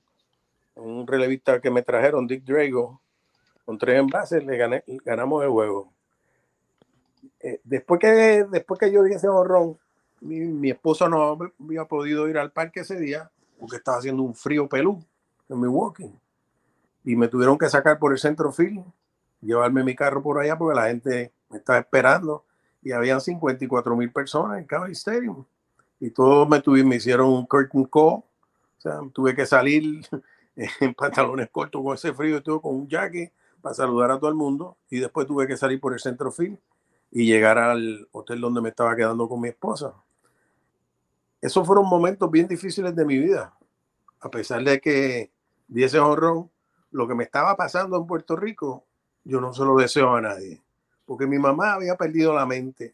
[0.76, 3.02] un relevista que me trajeron, Dick Drago,
[3.66, 5.92] con tres envases le gané, ganamos el juego.
[7.40, 9.78] Eh, después, que, después que yo di ese horrón,
[10.20, 14.36] mi, mi esposa no había podido ir al parque ese día porque estaba haciendo un
[14.36, 15.04] frío pelú
[15.50, 16.12] en Milwaukee.
[17.04, 18.84] Y me tuvieron que sacar por el centro field,
[19.42, 22.44] llevarme mi carro por allá porque la gente me estaba esperando
[22.82, 25.46] y habían 54 mil personas en Cavalier Stadium.
[26.00, 28.24] Y todos me, tuvieron, me hicieron un curtain call.
[28.24, 28.26] O
[28.78, 30.08] sea, tuve que salir
[30.56, 34.30] en pantalones cortos con ese frío y todo, con un jacket para saludar a todo
[34.30, 36.60] el mundo y después tuve que salir por el centro fin
[37.12, 39.94] y llegar al hotel donde me estaba quedando con mi esposa.
[41.42, 43.54] Esos fueron momentos bien difíciles de mi vida.
[44.20, 45.32] A pesar de que
[45.68, 46.48] di ese horror,
[46.92, 48.86] lo que me estaba pasando en Puerto Rico,
[49.24, 50.62] yo no se lo deseo a nadie.
[51.12, 52.94] Porque mi mamá había perdido la mente.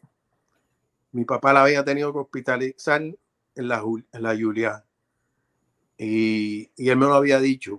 [1.12, 4.84] Mi papá la había tenido que hospitalizar en la, Julia.
[5.96, 7.78] Y, él me lo había dicho.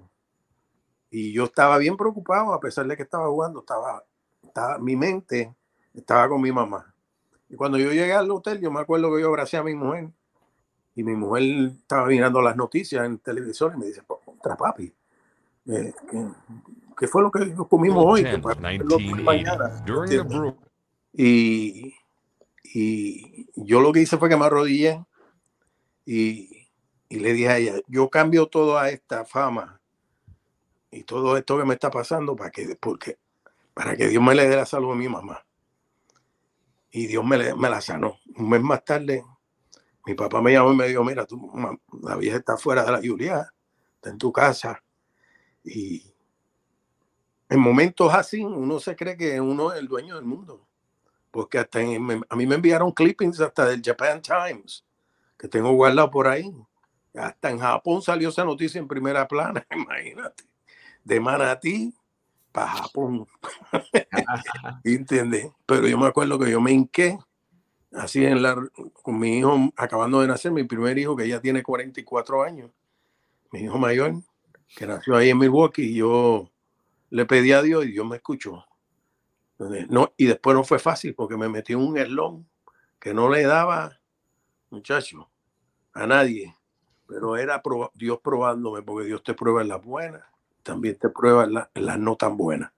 [1.09, 4.05] Y yo estaba bien preocupado, a pesar de que estaba jugando, estaba,
[4.79, 5.53] mi mente
[5.93, 6.95] estaba con mi mamá.
[7.49, 10.09] Y cuando yo llegué al hotel, yo me acuerdo que yo abracé a mi mujer
[10.95, 11.43] y mi mujer
[11.81, 14.89] estaba mirando las noticias en televisor y me dice, contra papi,
[15.65, 15.93] eh,
[16.99, 18.23] ¿qué, fue lo que comimos hoy?
[21.13, 21.95] Y,
[22.63, 25.03] y yo lo que hice fue que me arrodillé
[26.05, 26.59] y,
[27.09, 29.81] y le dije a ella, yo cambio toda esta fama
[30.91, 33.17] y todo esto que me está pasando para que, porque,
[33.73, 35.45] para que Dios me le dé la salud a mi mamá.
[36.91, 38.17] Y Dios me, me la sanó.
[38.35, 39.23] Un mes más tarde,
[40.05, 41.51] mi papá me llamó y me dijo, mira, tú,
[42.01, 43.51] la vieja está fuera de la Julia,
[43.95, 44.83] está en tu casa.
[45.63, 46.13] Y
[47.49, 50.67] en momentos así, uno se cree que uno es el dueño del mundo.
[51.31, 54.85] Porque hasta a mí me enviaron clippings hasta del Japan Times,
[55.37, 56.51] que tengo guardado por ahí,
[57.15, 60.43] Hasta en Japón salió esa noticia en primera plana, imagínate.
[61.03, 61.93] De Manatí
[62.51, 63.27] para Japón.
[64.83, 65.51] ¿Entiendes?
[65.65, 67.17] Pero yo me acuerdo que yo me hinqué
[67.93, 68.55] así en la,
[69.01, 72.71] con mi hijo acabando de nacer, mi primer hijo que ya tiene 44 años,
[73.51, 74.13] mi hijo mayor,
[74.75, 76.49] que nació ahí en Milwaukee, y yo
[77.09, 78.65] le pedí a Dios y Dios me escuchó.
[79.89, 82.47] No, y después no fue fácil porque me metí en un eslón
[82.97, 83.99] que no le daba,
[84.69, 85.29] muchacho,
[85.93, 86.55] a nadie.
[87.07, 87.61] Pero era
[87.93, 90.23] Dios probándome, porque Dios te prueba en las buenas,
[90.63, 92.71] también te prueba en, las no tan buenas.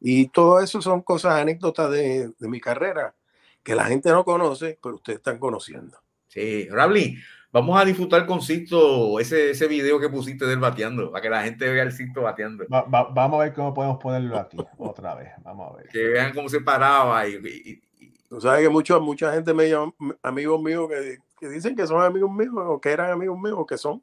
[0.00, 3.14] Y todo eso son cosas, anécdotas de, de, mi carrera
[3.62, 5.98] que la gente no conoce, pero ustedes están conociendo.
[6.28, 7.18] Sí, Rabli,
[7.56, 11.42] vamos a disfrutar con Sisto ese, ese video que pusiste del bateando, para que la
[11.42, 12.66] gente vea el Sisto bateando.
[12.68, 15.30] vamos a ver cómo podemos ponerlo aquí otra vez.
[15.42, 15.88] Vamos a ver.
[15.88, 17.80] Que vean cómo se paraba y,
[18.28, 22.02] Tú sabes que mucho, mucha gente me llama, amigos míos que, que, dicen que son
[22.02, 24.02] amigos míos o que eran amigos míos o que son,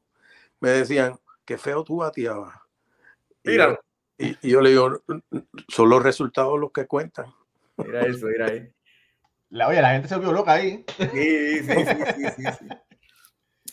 [0.61, 2.55] me decían, qué feo tú bateabas.
[3.43, 3.79] Mira.
[4.17, 5.01] Y, y, yo le digo,
[5.67, 7.25] son los resultados los que cuentan.
[7.77, 8.71] Mira eso, mira ahí.
[9.49, 10.85] La, oye, la gente se volvió loca ahí.
[10.97, 12.67] Sí, sí, sí, sí, sí.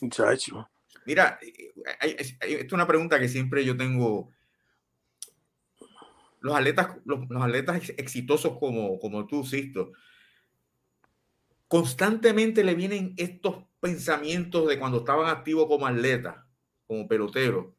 [0.01, 0.69] Muchacho.
[1.07, 1.39] Mira,
[2.01, 4.31] esta es una pregunta que siempre yo tengo.
[6.41, 9.93] Los atletas, los, los atletas exitosos como, como tú, Sisto,
[11.69, 16.47] constantemente le vienen estos pensamientos de cuando estaban activos como atleta,
[16.87, 17.75] como pelotero.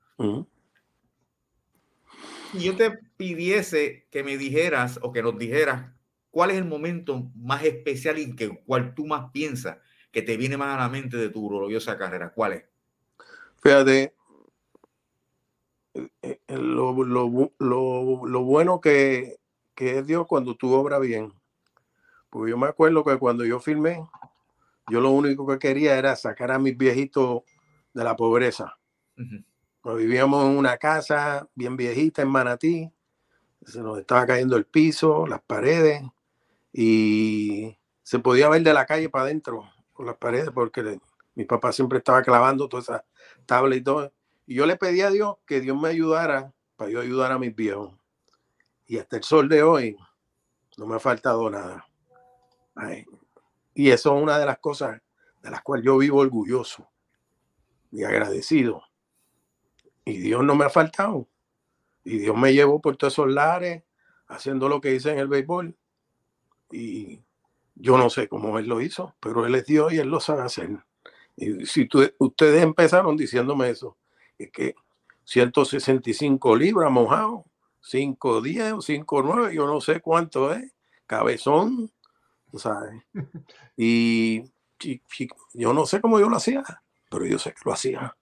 [2.53, 5.91] Y yo te pidiese que me dijeras o que nos dijeras
[6.29, 9.77] cuál es el momento más especial y que cuál tú más piensas
[10.11, 12.31] que te viene más a la mente de tu gloriosa carrera.
[12.33, 12.65] ¿Cuál es?
[13.61, 14.13] Fíjate,
[15.93, 19.39] eh, eh, lo, lo, lo, lo bueno que,
[19.75, 21.33] que es Dios cuando tú obras bien.
[22.29, 24.07] Porque yo me acuerdo que cuando yo filmé,
[24.89, 27.43] yo lo único que quería era sacar a mis viejitos
[27.93, 28.77] de la pobreza.
[29.83, 32.91] Vivíamos en una casa bien viejita en Manatí,
[33.65, 36.01] se nos estaba cayendo el piso, las paredes,
[36.73, 39.69] y se podía ver de la calle para adentro
[40.05, 40.99] las paredes, porque
[41.35, 43.05] mi papá siempre estaba clavando toda esa
[43.45, 44.11] tabla y todo.
[44.45, 47.55] Y yo le pedí a Dios que Dios me ayudara para yo ayudar a mis
[47.55, 47.93] viejos.
[48.87, 49.97] Y hasta el sol de hoy
[50.77, 51.85] no me ha faltado nada.
[53.73, 55.01] Y eso es una de las cosas
[55.41, 56.89] de las cuales yo vivo orgulloso
[57.91, 58.83] y agradecido.
[60.05, 61.27] Y Dios no me ha faltado.
[62.03, 63.83] Y Dios me llevó por todos esos lares
[64.27, 65.77] haciendo lo que hice en el béisbol.
[66.71, 67.21] Y
[67.81, 70.43] yo no sé cómo Él lo hizo, pero Él es Dios y Él lo sabe
[70.43, 70.69] hacer.
[71.35, 73.97] Y si ustedes empezaron diciéndome eso,
[74.37, 74.75] es que
[75.23, 77.45] 165 libras mojado,
[77.81, 80.71] 510 o 5,9, yo no sé cuánto es,
[81.07, 81.91] cabezón,
[82.55, 83.03] ¿sabes?
[83.77, 84.43] Y,
[85.53, 86.63] yo no sé cómo yo lo hacía,
[87.09, 88.15] pero yo sé que lo hacía.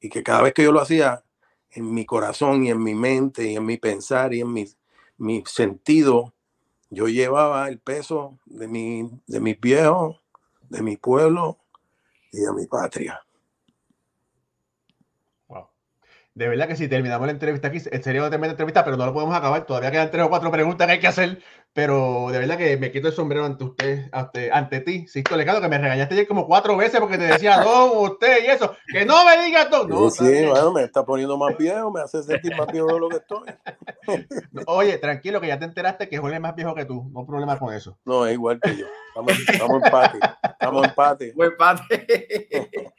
[0.00, 1.22] Y que cada vez que yo lo hacía,
[1.70, 4.64] en mi corazón y en mi mente y en mi pensar y en mi,
[5.18, 6.32] mi sentido,
[6.96, 10.16] yo llevaba el peso de, mi, de mis viejos,
[10.70, 11.58] de mi pueblo
[12.32, 13.20] y de mi patria.
[16.32, 19.12] De verdad que si terminamos la entrevista aquí, sería una tremenda entrevista, pero no lo
[19.12, 19.66] podemos acabar.
[19.66, 21.42] Todavía quedan tres o cuatro preguntas que hay que hacer,
[21.76, 25.60] pero de verdad que me quito el sombrero ante usted, ante, ante ti, Sisto Legado,
[25.60, 28.74] que me regañaste ayer como cuatro veces porque te decía don, usted y eso.
[28.90, 29.86] Que no me digas don.
[29.86, 33.10] No, sí, bueno, me está poniendo más viejo, me hace sentir más viejo de lo
[33.10, 33.50] que estoy.
[34.66, 37.10] Oye, tranquilo, que ya te enteraste que Jorge es más viejo que tú.
[37.12, 37.98] No hay problema con eso.
[38.06, 38.86] No, es igual que yo.
[39.08, 40.18] Estamos, estamos empate.
[40.42, 41.34] Estamos empate.
[41.38, 42.90] empate.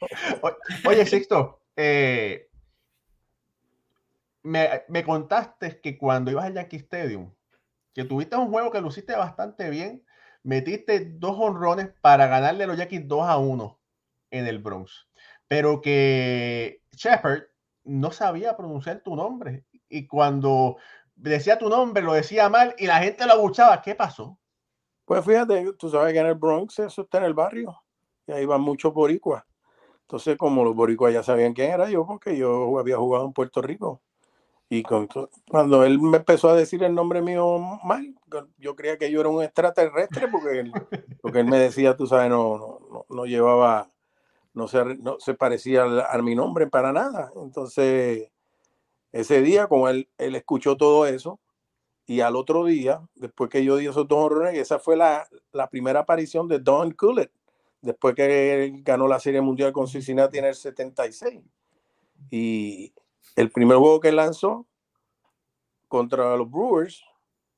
[0.86, 2.48] Oye, Sixto, eh
[4.42, 7.30] me, contaste que cuando ibas al Yankee Stadium,
[7.98, 10.04] que tuviste un juego que luciste bastante bien,
[10.44, 13.80] metiste dos honrones para ganarle a los Yankees 2 a 1
[14.30, 15.08] en el Bronx,
[15.48, 17.42] pero que Shepard
[17.82, 20.76] no sabía pronunciar tu nombre y cuando
[21.16, 23.82] decía tu nombre lo decía mal y la gente lo abuchaba.
[23.82, 24.38] ¿Qué pasó?
[25.04, 27.82] Pues fíjate, tú sabes que en el Bronx eso está en el barrio
[28.28, 29.42] y ahí van muchos boricuas.
[30.02, 33.60] Entonces, como los boricuas ya sabían quién era yo, porque yo había jugado en Puerto
[33.60, 34.02] Rico,
[34.70, 38.14] y cuando él me empezó a decir el nombre mío mal,
[38.58, 40.72] yo creía que yo era un extraterrestre porque él,
[41.22, 43.90] porque él me decía, tú sabes, no, no, no llevaba,
[44.52, 47.32] no se, no se parecía a, mi nombre para nada.
[47.36, 48.30] Entonces,
[49.10, 51.40] ese día, como él, él escuchó todo eso,
[52.04, 55.70] y al otro día, después que yo di esos dos horrores, esa fue la, la
[55.70, 57.32] primera aparición de Don Coolett,
[57.80, 61.40] después que él ganó la Serie Mundial con Cincinnati en el 76.
[62.30, 62.92] Y
[63.38, 64.66] el primer juego que lanzó
[65.86, 67.04] contra los Brewers,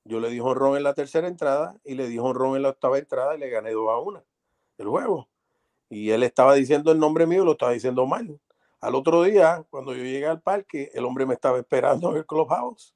[0.05, 2.99] yo le di ron en la tercera entrada y le di ron en la octava
[2.99, 4.22] entrada y le gané 2 a 1
[4.76, 5.31] el juego.
[5.89, 8.39] Y él estaba diciendo el nombre mío, lo estaba diciendo mal.
[8.78, 12.26] Al otro día, cuando yo llegué al parque, el hombre me estaba esperando en el
[12.26, 12.95] clubhouse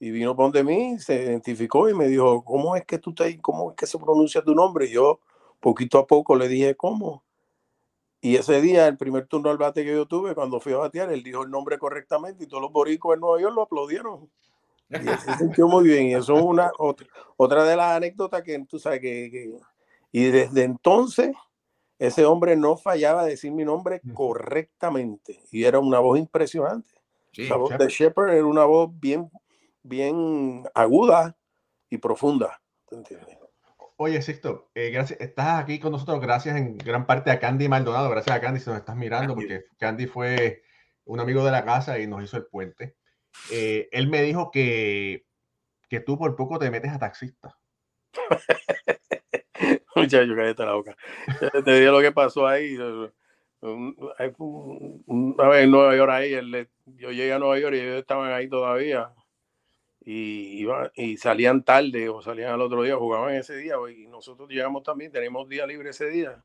[0.00, 3.38] y vino por donde mí, se identificó y me dijo, ¿cómo es que tú te,
[3.42, 4.86] cómo es que se pronuncia tu nombre?
[4.86, 5.20] Y yo,
[5.60, 7.22] poquito a poco, le dije, ¿cómo?
[8.24, 11.12] Y ese día, el primer turno al bate que yo tuve, cuando fui a batear,
[11.12, 14.30] él dijo el nombre correctamente y todos los boricos en Nueva York lo aplaudieron.
[14.88, 16.06] Y se sintió muy bien.
[16.06, 17.06] Y eso es una, otra,
[17.36, 19.58] otra de las anécdotas que tú sabes que,
[20.10, 21.36] Y desde entonces,
[21.98, 25.42] ese hombre no fallaba decir mi nombre correctamente.
[25.50, 26.94] Y era una voz impresionante.
[27.36, 29.30] la voz de Shepard era una voz bien
[29.84, 31.36] bien aguda
[31.90, 32.58] y profunda.
[33.96, 38.10] Oye, Sixto, eh, gracias, estás aquí con nosotros gracias en gran parte a Candy Maldonado.
[38.10, 40.62] Gracias a Candy si nos estás mirando, porque Candy fue
[41.04, 42.96] un amigo de la casa y nos hizo el puente.
[43.52, 45.26] Eh, él me dijo que,
[45.88, 47.56] que tú por poco te metes a taxista.
[49.94, 50.96] Muchacho, cállate la boca.
[51.64, 52.76] Te digo lo que pasó ahí.
[53.60, 56.32] Una vez en Nueva York ahí,
[56.84, 59.14] yo llegué a Nueva York y ellos estaban ahí todavía
[60.04, 64.82] y, y salían tarde o salían al otro día, jugaban ese día y nosotros llegamos
[64.82, 66.42] también, tenemos día libre ese día.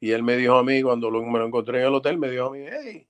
[0.00, 2.46] Y él me dijo a mí, cuando me lo encontré en el hotel, me dijo
[2.46, 3.06] a mí, hey,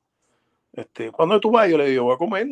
[0.73, 1.69] este, ¿cuándo tú vas?
[1.69, 2.47] Yo le digo, voy a comer.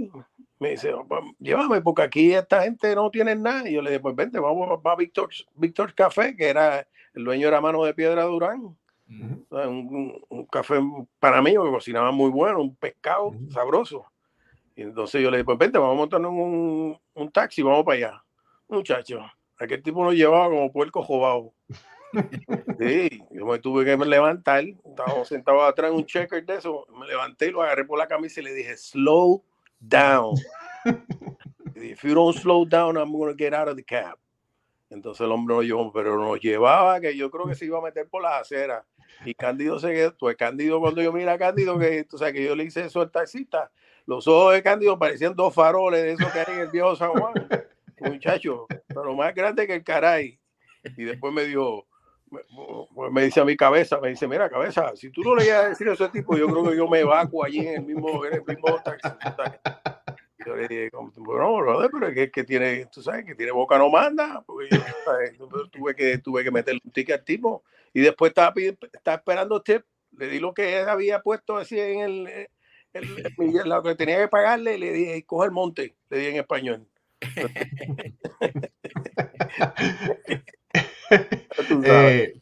[0.58, 0.94] Me dice,
[1.40, 3.68] llévame, porque aquí esta gente no tiene nada.
[3.68, 7.48] Y yo le dije, pues vente, vamos a Víctor, Víctor Café, que era el dueño
[7.48, 8.76] era Mano de Piedra Durán.
[9.08, 10.80] un, café
[11.18, 14.06] para mí, que cocinaba muy bueno, un pescado sabroso.
[14.74, 17.96] Y entonces yo le dije, pues vente, vamos a montarnos un, un taxi, vamos para
[17.96, 18.24] allá.
[18.68, 19.20] Muchacho,
[19.58, 21.52] aquel tipo nos llevaba como puerco jobado.
[22.78, 27.06] Sí, yo me tuve que levantar, estaba sentado atrás en un checker de eso, me
[27.06, 29.42] levanté y lo agarré por la camisa y le dije, slow
[29.80, 30.34] down.
[31.74, 34.18] If you don't slow down, I'm going to get out of the cab.
[34.90, 37.82] Entonces el hombre nos llevó, pero nos llevaba que yo creo que se iba a
[37.82, 38.84] meter por las aceras.
[39.24, 42.44] Y Cándido se quedó, pues Cándido cuando yo mira a Cándido, que tú sabes que
[42.44, 43.70] yo le hice eso al taxista,
[44.06, 47.10] los ojos de Cándido parecían dos faroles de esos que hay en el viejo San
[47.10, 47.34] Juan.
[48.00, 50.38] Muchacho, pero más grande que el caray.
[50.96, 51.86] Y después me dijo,
[53.10, 55.68] me, dice a mi cabeza, me dice, mira cabeza, si tú no le ibas a
[55.68, 58.34] decir a ese tipo, yo creo que yo me evacuo allí en el mismo, en
[58.34, 59.08] el mismo taxi.
[60.44, 63.78] Yo le dije, bueno, brother, pero es que, que, tiene, tú sabes, que tiene boca
[63.78, 64.70] no manda, porque
[65.38, 68.52] yo, tuve que, tuve que meterle un ticket al tipo y después estaba,
[68.92, 69.84] estaba esperando tip,
[70.16, 72.48] le di lo que había puesto así en el,
[73.64, 76.86] lo que tenía que pagarle, le dije, coge el monte, le dije en español.
[81.84, 82.40] Eh,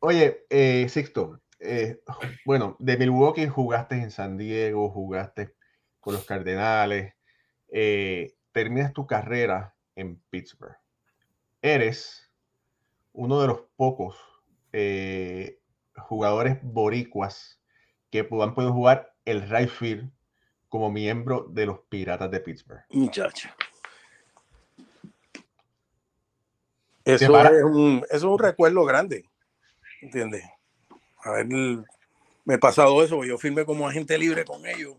[0.00, 2.00] oye, eh, Sixto, eh,
[2.44, 5.54] bueno, de Milwaukee jugaste en San Diego, jugaste
[6.00, 7.14] con los Cardenales,
[8.52, 10.76] terminas tu carrera en Pittsburgh.
[11.62, 12.28] Eres
[13.12, 14.16] uno de los pocos
[15.96, 17.60] jugadores boricuas
[18.10, 19.70] que han podido jugar el right
[20.68, 22.84] como miembro de los Piratas de Pittsburgh.
[22.90, 23.48] Muchacho.
[27.04, 29.24] Eso es, un, es un recuerdo grande,
[30.02, 30.44] ¿entiendes?
[31.24, 34.96] ver, me he pasado eso, yo firmé como agente libre con ellos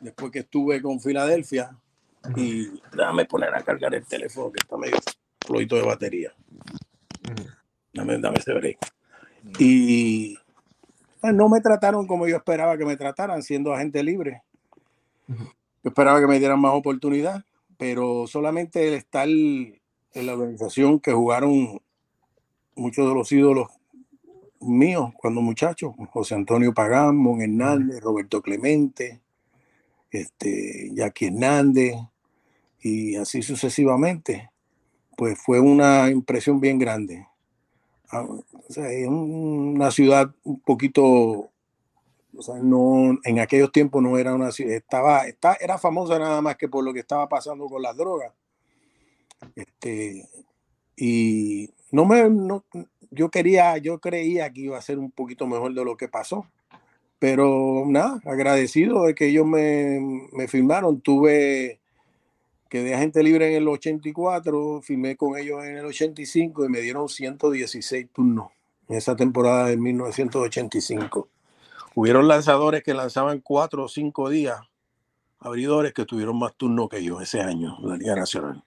[0.00, 1.76] después que estuve con Filadelfia
[2.36, 4.96] y déjame poner a cargar el teléfono que está medio
[5.44, 6.34] flojito de batería.
[7.92, 8.78] Dame, dame ese break.
[9.58, 10.38] Y
[11.32, 14.42] no me trataron como yo esperaba que me trataran, siendo agente libre.
[15.28, 17.44] Yo esperaba que me dieran más oportunidad,
[17.78, 19.80] pero solamente el estar en
[20.26, 21.80] la organización que jugaron
[22.76, 23.68] muchos de los ídolos
[24.60, 29.20] míos cuando muchachos, José Antonio Pagán, Mon Hernández, Roberto Clemente,
[30.10, 31.94] este, Jackie Hernández
[32.80, 34.50] y así sucesivamente,
[35.16, 37.26] pues fue una impresión bien grande.
[38.14, 38.24] Ah,
[38.68, 44.74] es una ciudad un poquito, o sea, no, en aquellos tiempos no era una ciudad,
[44.74, 48.32] estaba, está, era famosa nada más que por lo que estaba pasando con las drogas.
[49.56, 50.28] Este,
[50.96, 52.64] y no me, no,
[53.10, 56.46] yo quería, yo creía que iba a ser un poquito mejor de lo que pasó.
[57.18, 61.00] Pero nada, agradecido de que ellos me, me firmaron.
[61.00, 61.80] Tuve
[62.74, 67.08] quedé agente libre en el 84, firmé con ellos en el 85 y me dieron
[67.08, 68.48] 116 turnos
[68.88, 71.28] en esa temporada de 1985.
[71.94, 74.58] Hubieron lanzadores que lanzaban cuatro o cinco días,
[75.38, 78.64] abridores que tuvieron más turnos que yo ese año en la Liga Nacional.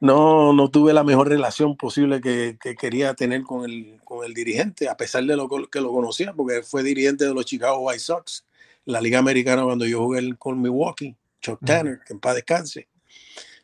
[0.00, 4.88] No, no tuve la mejor relación posible que, quería tener con el, con el dirigente,
[4.88, 8.46] a pesar de lo que lo conocía, porque fue dirigente de los Chicago White Sox,
[8.86, 12.88] la Liga Americana cuando yo jugué con Milwaukee, Chuck Tanner, que en paz descanse.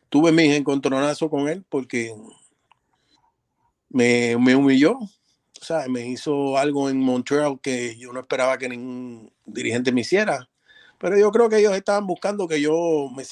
[0.09, 2.15] Tuve mis encontronazos con él porque
[3.89, 4.99] me, me humilló,
[5.63, 10.01] o sea, me hizo algo en Montreal que yo no esperaba que ningún dirigente me
[10.01, 10.49] hiciera.
[10.97, 13.23] Pero yo creo que ellos estaban buscando que yo me,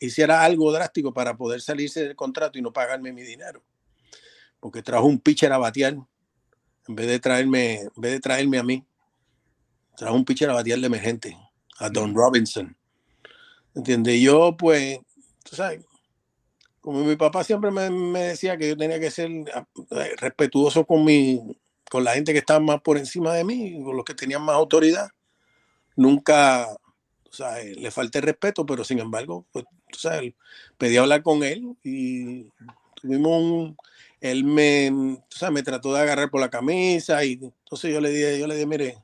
[0.00, 3.62] hiciera algo drástico para poder salirse del contrato y no pagarme mi dinero.
[4.60, 5.94] Porque trajo un pitcher a batear
[6.88, 8.86] en vez de traerme, en vez de traerme a mí.
[9.96, 11.36] Trajo un pitcher a batear de emergente,
[11.78, 12.76] a Don Robinson.
[13.76, 14.18] ¿Entiendes?
[14.22, 14.98] Yo, pues,
[15.44, 15.84] tú sabes,
[16.80, 19.66] como mi papá siempre me, me, decía que yo tenía que ser ah,
[20.16, 21.58] respetuoso con mi,
[21.90, 24.56] con la gente que estaba más por encima de mí, con los que tenían más
[24.56, 25.10] autoridad.
[25.94, 30.32] Nunca, o sea, le falté respeto, pero sin embargo, pues, tú sabes,
[30.78, 32.50] pedí hablar con él y
[32.94, 33.76] tuvimos un,
[34.22, 38.08] él me, o sea, me trató de agarrar por la camisa y entonces yo le
[38.08, 38.98] dije, yo le dije, mire,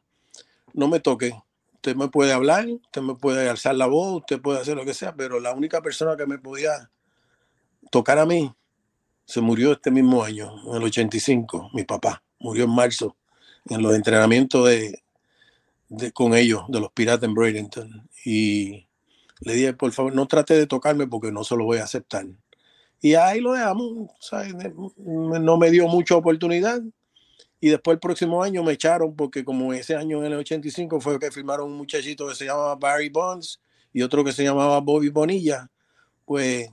[0.73, 1.35] no me toque,
[1.83, 4.95] usted me puede hablar, usted me puede alzar la voz, usted puede hacer lo que
[4.95, 6.93] sea, pero la única persona que me podía
[7.91, 8.55] tocar a mí
[9.25, 13.17] se murió este mismo año, en el 85, mi papá murió en marzo,
[13.69, 15.03] en los entrenamientos de,
[16.15, 18.09] con ellos, de los Piratas en Bradenton.
[18.25, 18.87] Y
[19.41, 22.27] le dije, por favor, no trate de tocarme porque no se lo voy a aceptar.
[23.01, 24.09] Y ahí lo dejamos,
[24.99, 26.81] no me dio mucha oportunidad.
[27.65, 31.17] Y después el próximo año me echaron porque como ese año en el 85 fue
[31.21, 33.61] que firmaron un muchachito que se llamaba Barry Bonds
[33.93, 35.71] y otro que se llamaba Bobby Bonilla,
[36.25, 36.69] pues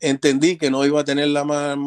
[0.00, 1.78] entendí que no iba a tener la más,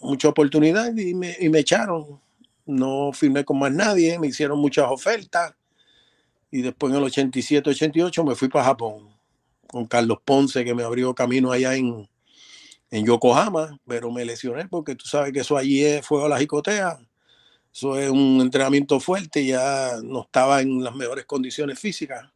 [0.00, 2.18] mucha oportunidad y me, y me echaron.
[2.64, 5.52] No firmé con más nadie, me hicieron muchas ofertas
[6.50, 9.10] y después en el 87, 88 me fui para Japón
[9.66, 12.08] con Carlos Ponce que me abrió camino allá en,
[12.92, 16.38] en Yokohama, pero me lesioné porque tú sabes que eso allí es fuego a la
[16.38, 16.98] jicotea.
[17.74, 22.30] Eso es un entrenamiento fuerte, ya no estaba en las mejores condiciones físicas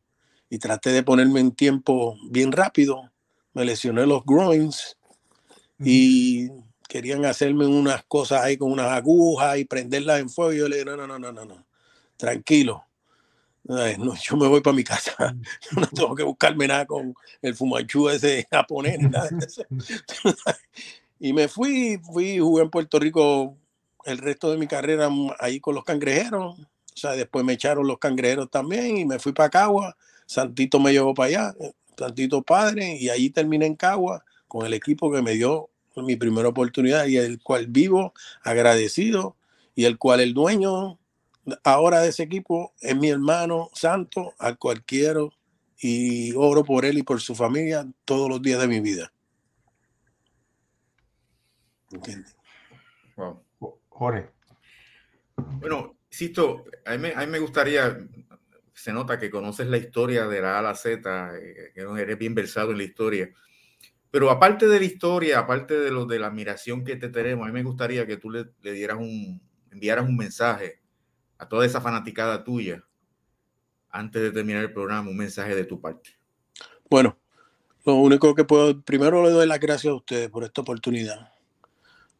[0.48, 3.12] y traté de ponerme en tiempo bien rápido.
[3.52, 4.96] Me lesioné los groins
[5.78, 6.48] y
[6.88, 10.54] querían hacerme unas cosas ahí con unas agujas y prenderlas en fuego.
[10.54, 11.66] Y yo le dije, no, no, no, no, no, no.
[12.16, 12.86] tranquilo.
[13.68, 15.14] No, yo me voy para mi casa.
[15.76, 19.28] no tengo que buscarme nada con el fumachú ese japonés nada
[21.20, 23.56] y me fui, fui, jugué en Puerto Rico
[24.04, 25.08] el resto de mi carrera
[25.40, 26.58] ahí con los cangrejeros.
[26.58, 29.96] O sea, después me echaron los cangrejeros también y me fui para Cagua.
[30.26, 31.54] Santito me llevó para allá,
[31.96, 36.48] Santito padre, y ahí terminé en Cagua con el equipo que me dio mi primera
[36.48, 38.12] oportunidad y el cual vivo
[38.42, 39.36] agradecido
[39.74, 40.98] y el cual el dueño
[41.64, 45.32] ahora de ese equipo es mi hermano santo, al cual quiero
[45.78, 49.12] y oro por él y por su familia todos los días de mi vida.
[53.88, 54.30] Jorge.
[55.36, 57.99] Bueno, Sisto, a mí, a mí, me gustaría,
[58.72, 62.16] se nota que conoces la historia de la A a la Z, eh, que eres
[62.16, 63.28] bien versado en la historia.
[64.11, 67.49] Pero aparte de la historia, aparte de lo de la admiración que te tenemos, a
[67.49, 70.80] mí me gustaría que tú le, dieras un, enviaras un mensaje
[71.39, 72.84] a toda esa fanaticada tuya
[73.91, 76.11] antes de terminar el programa, un mensaje de tu parte.
[76.91, 77.16] Bueno,
[77.84, 81.32] lo único que puedo, primero le doy las gracias a ustedes por esta oportunidad,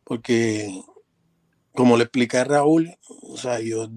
[0.05, 0.83] porque
[1.73, 3.89] como le expliqué a Raúl, o sea, yo,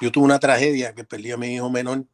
[0.00, 2.04] yo tuve una tragedia que perdí a mi hijo menor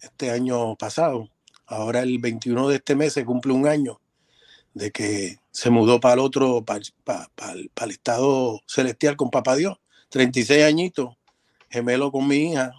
[0.00, 1.28] este año pasado.
[1.66, 4.00] Ahora el 21 de este mes se cumple un año
[4.74, 6.80] de que se mudó para el otro, para,
[7.56, 9.78] el estado celestial con papá Dios,
[10.10, 11.16] 36 añitos,
[11.74, 12.72] gemelo con mi hija,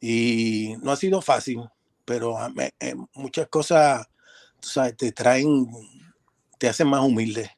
[0.00, 1.60] y no ha sido fácil,
[2.04, 2.36] pero
[2.80, 4.06] eh, muchas cosas
[4.96, 5.66] te traen,
[6.58, 7.50] te hacen más humilde.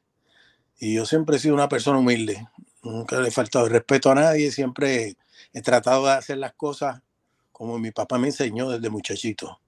[0.79, 2.47] Y yo siempre he sido una persona humilde,
[2.81, 5.15] nunca le he faltado el respeto a nadie, siempre
[5.53, 7.01] he tratado de hacer las cosas
[7.51, 9.59] como mi papá me enseñó desde muchachito.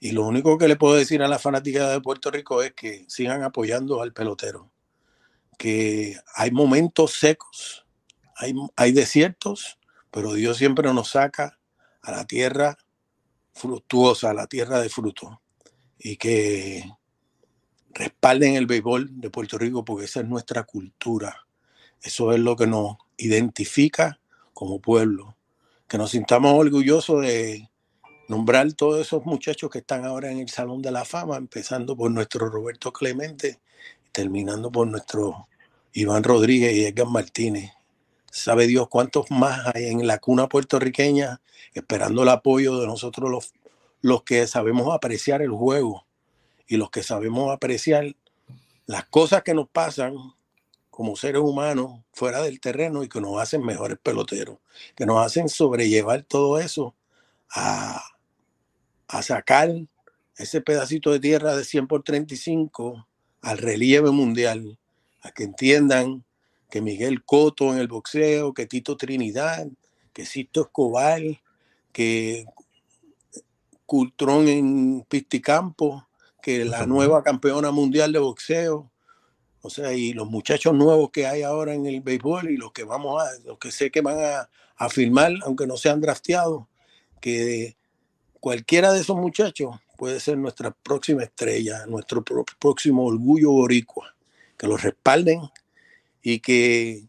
[0.00, 3.04] Y lo único que le puedo decir a la fanática de Puerto Rico es que
[3.08, 4.72] sigan apoyando al pelotero.
[5.56, 7.86] Que hay momentos secos,
[8.74, 9.78] hay desiertos,
[10.12, 11.58] pero Dios siempre nos saca
[12.02, 12.76] a la tierra
[13.54, 15.40] fructuosa, a la tierra de fruto.
[15.98, 16.84] Y que
[17.94, 21.46] respalden el béisbol de Puerto Rico porque esa es nuestra cultura.
[22.02, 24.20] Eso es lo que nos identifica
[24.52, 25.36] como pueblo.
[25.88, 27.70] Que nos sintamos orgullosos de
[28.28, 32.10] nombrar todos esos muchachos que están ahora en el Salón de la Fama, empezando por
[32.10, 33.60] nuestro Roberto Clemente,
[34.10, 35.48] terminando por nuestro
[35.94, 37.72] Iván Rodríguez y Edgar Martínez.
[38.34, 41.42] Sabe Dios cuántos más hay en la cuna puertorriqueña
[41.74, 43.52] esperando el apoyo de nosotros los,
[44.00, 46.06] los que sabemos apreciar el juego
[46.66, 48.16] y los que sabemos apreciar
[48.86, 50.14] las cosas que nos pasan
[50.88, 54.56] como seres humanos fuera del terreno y que nos hacen mejores peloteros,
[54.96, 56.94] que nos hacen sobrellevar todo eso
[57.50, 58.02] a,
[59.08, 59.70] a sacar
[60.38, 63.06] ese pedacito de tierra de 100 por 35
[63.42, 64.78] al relieve mundial,
[65.20, 66.24] a que entiendan
[66.72, 69.66] que Miguel Coto en el boxeo, que Tito Trinidad,
[70.14, 71.20] que Sisto Escobar,
[71.92, 72.46] que
[73.84, 76.08] Cultrón en Pisticampo,
[76.40, 78.90] que la nueva campeona mundial de boxeo.
[79.60, 82.84] O sea, y los muchachos nuevos que hay ahora en el béisbol y los que
[82.84, 86.64] vamos a, los que sé que van a, a firmar, aunque no sean drafteados,
[87.20, 87.76] que
[88.40, 94.16] cualquiera de esos muchachos puede ser nuestra próxima estrella, nuestro próximo orgullo boricua,
[94.56, 95.42] que los respalden
[96.22, 97.04] y que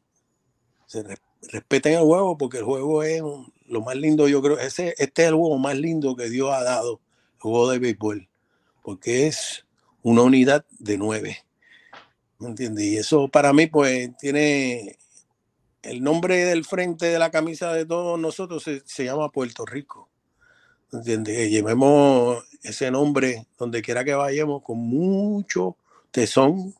[0.87, 1.03] se
[1.49, 3.21] respeten el juego, porque el juego es
[3.67, 6.63] lo más lindo, yo creo, ese, este es el juego más lindo que Dios ha
[6.63, 6.99] dado,
[7.35, 8.27] el juego de béisbol,
[8.81, 9.65] porque es
[10.01, 11.37] una unidad de nueve.
[12.39, 12.85] ¿Me entiendes?
[12.85, 14.97] Y eso para mí, pues, tiene
[15.81, 20.09] el nombre del frente de la camisa de todos nosotros se, se llama Puerto Rico.
[20.91, 21.49] ¿Entiendes?
[21.49, 25.75] Llevemos ese nombre donde quiera que vayamos con mucho
[26.11, 26.75] tesón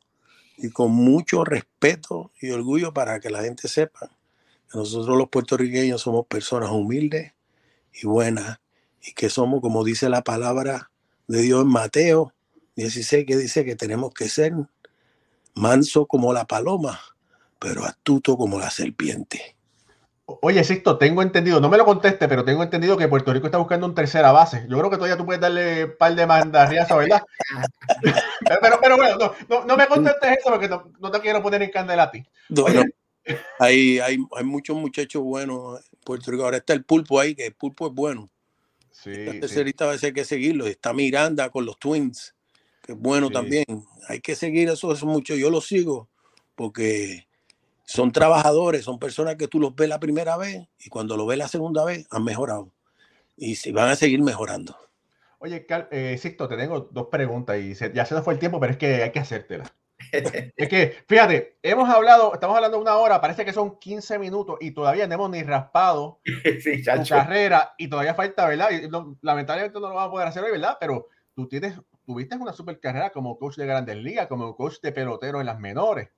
[0.57, 4.11] y con mucho respeto y orgullo para que la gente sepa
[4.71, 7.33] que nosotros los puertorriqueños somos personas humildes
[7.93, 8.59] y buenas
[9.01, 10.91] y que somos, como dice la palabra
[11.27, 12.33] de Dios en Mateo
[12.75, 14.53] 16, que dice que tenemos que ser
[15.53, 16.99] manso como la paloma,
[17.59, 19.55] pero astuto como la serpiente.
[20.25, 23.57] Oye, Sisto, tengo entendido, no me lo conteste, pero tengo entendido que Puerto Rico está
[23.57, 24.65] buscando un tercera base.
[24.69, 27.23] Yo creo que todavía tú puedes darle un par de mandarrias, ¿verdad?
[28.61, 29.17] pero, pero, bueno,
[29.67, 32.25] no, me contestes eso porque no, te quiero poner en candela a ti.
[33.59, 36.45] hay, hay, hay, muchos muchachos buenos en Puerto Rico.
[36.45, 38.29] Ahora está el pulpo ahí, que el pulpo es bueno.
[38.91, 40.67] Sí, la tercerita a veces hay que seguirlo.
[40.67, 42.33] Está Miranda con los Twins,
[42.81, 43.65] que es bueno también.
[44.07, 45.35] Hay que seguir eso, eso mucho.
[45.35, 46.07] Yo lo sigo
[46.55, 47.27] porque
[47.85, 51.37] son trabajadores, son personas que tú los ves la primera vez y cuando lo ves
[51.37, 52.71] la segunda vez han mejorado
[53.37, 54.77] y si van a seguir mejorando.
[55.39, 58.71] Oye, eh, Sixto, te tengo dos preguntas y ya se nos fue el tiempo, pero
[58.71, 59.73] es que hay que hacértelas.
[60.11, 64.57] es que, fíjate, hemos hablado, estamos hablando de una hora, parece que son 15 minutos
[64.61, 66.19] y todavía no hemos ni raspado
[66.61, 68.69] sí, tu carrera y todavía falta, ¿verdad?
[68.71, 68.89] Y
[69.21, 70.77] lamentablemente no lo vamos a poder hacer hoy, ¿verdad?
[70.79, 74.91] Pero tú tienes, tuviste una super carrera como coach de grandes ligas, como coach de
[74.91, 76.09] pelotero en las menores.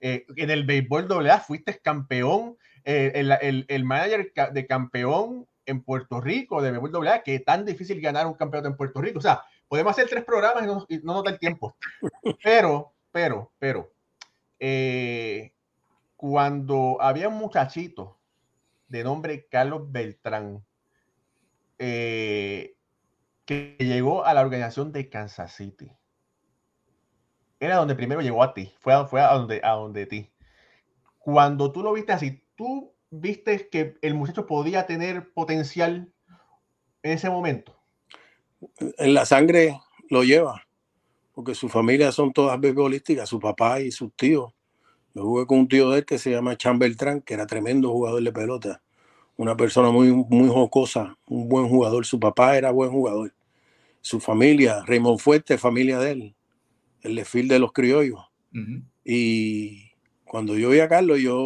[0.00, 6.20] Eh, en el béisbol AA fuiste campeón, eh, el, el, manager de campeón en Puerto
[6.20, 9.18] Rico de béisbol AA, que es tan difícil ganar un campeonato en Puerto Rico.
[9.18, 11.76] O sea, podemos hacer tres programas y no, nos da el tiempo.
[12.42, 13.92] Pero, pero, pero,
[14.58, 15.52] eh,
[16.16, 18.18] cuando había un muchachito
[18.88, 20.64] de nombre Carlos Beltrán,
[21.78, 22.76] que
[23.78, 25.92] llegó a la organización de Kansas City
[27.64, 30.30] era donde primero llegó a ti, fue a, fue a donde, a donde ti.
[31.18, 36.12] Cuando tú lo viste así, ¿tú viste que el muchacho podía tener potencial
[37.02, 37.76] en ese momento?
[38.98, 40.62] En la sangre lo lleva,
[41.34, 44.52] porque su familia son todas beisbolísticas, su papá y sus tíos.
[45.14, 47.90] Yo jugué con un tío de él que se llama Chan Beltrán, que era tremendo
[47.90, 48.82] jugador de pelota,
[49.36, 52.04] una persona muy, muy jocosa, un buen jugador.
[52.04, 53.32] Su papá era buen jugador.
[54.00, 56.34] Su familia, Raymond Fuerte, familia de él,
[57.04, 58.20] el desfile de los criollos.
[59.04, 59.92] Y
[60.24, 61.36] cuando yo vi a Carlos, yo,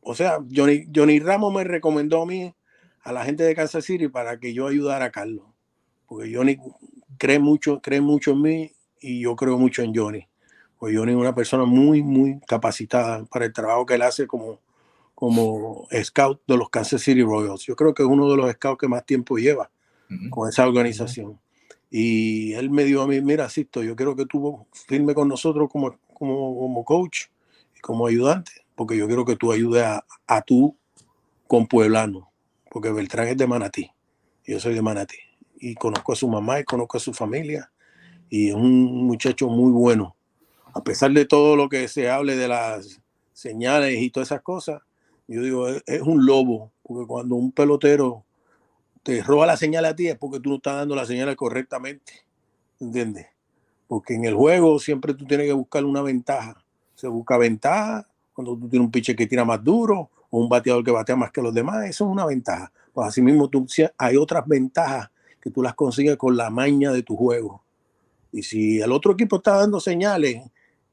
[0.00, 2.54] o sea, Johnny, Johnny Ramos me recomendó a mí,
[3.02, 5.44] a la gente de Kansas City, para que yo ayudara a Carlos.
[6.06, 6.58] Porque Johnny
[7.18, 10.26] cree mucho, cree mucho en mí y yo creo mucho en Johnny.
[10.78, 14.60] Pues Johnny es una persona muy, muy capacitada para el trabajo que él hace como,
[15.14, 17.64] como scout de los Kansas City Royals.
[17.66, 19.70] Yo creo que es uno de los scouts que más tiempo lleva
[20.30, 21.38] con esa organización.
[21.90, 25.68] Y él me dijo a mí, mira, Sisto, yo quiero que tú firme con nosotros
[25.68, 27.26] como, como, como coach
[27.76, 30.76] y como ayudante, porque yo quiero que tú ayudes a, a tú
[31.48, 32.30] con Pueblano,
[32.70, 33.90] porque Beltrán es de Manatí,
[34.46, 35.18] yo soy de Manatí,
[35.58, 37.72] y conozco a su mamá y conozco a su familia,
[38.28, 40.14] y es un muchacho muy bueno.
[40.72, 43.00] A pesar de todo lo que se hable de las
[43.32, 44.80] señales y todas esas cosas,
[45.26, 48.24] yo digo, es un lobo, porque cuando un pelotero
[49.02, 52.12] te roba la señal a ti es porque tú no estás dando la señal correctamente.
[52.78, 53.26] ¿Entiendes?
[53.88, 56.62] Porque en el juego siempre tú tienes que buscar una ventaja.
[56.94, 60.84] Se busca ventaja cuando tú tienes un pitcher que tira más duro o un bateador
[60.84, 61.86] que batea más que los demás.
[61.86, 62.72] Eso es una ventaja.
[62.92, 63.66] Pues así mismo tú,
[63.96, 65.10] hay otras ventajas
[65.40, 67.62] que tú las consigues con la maña de tu juego.
[68.32, 70.42] Y si el otro equipo está dando señales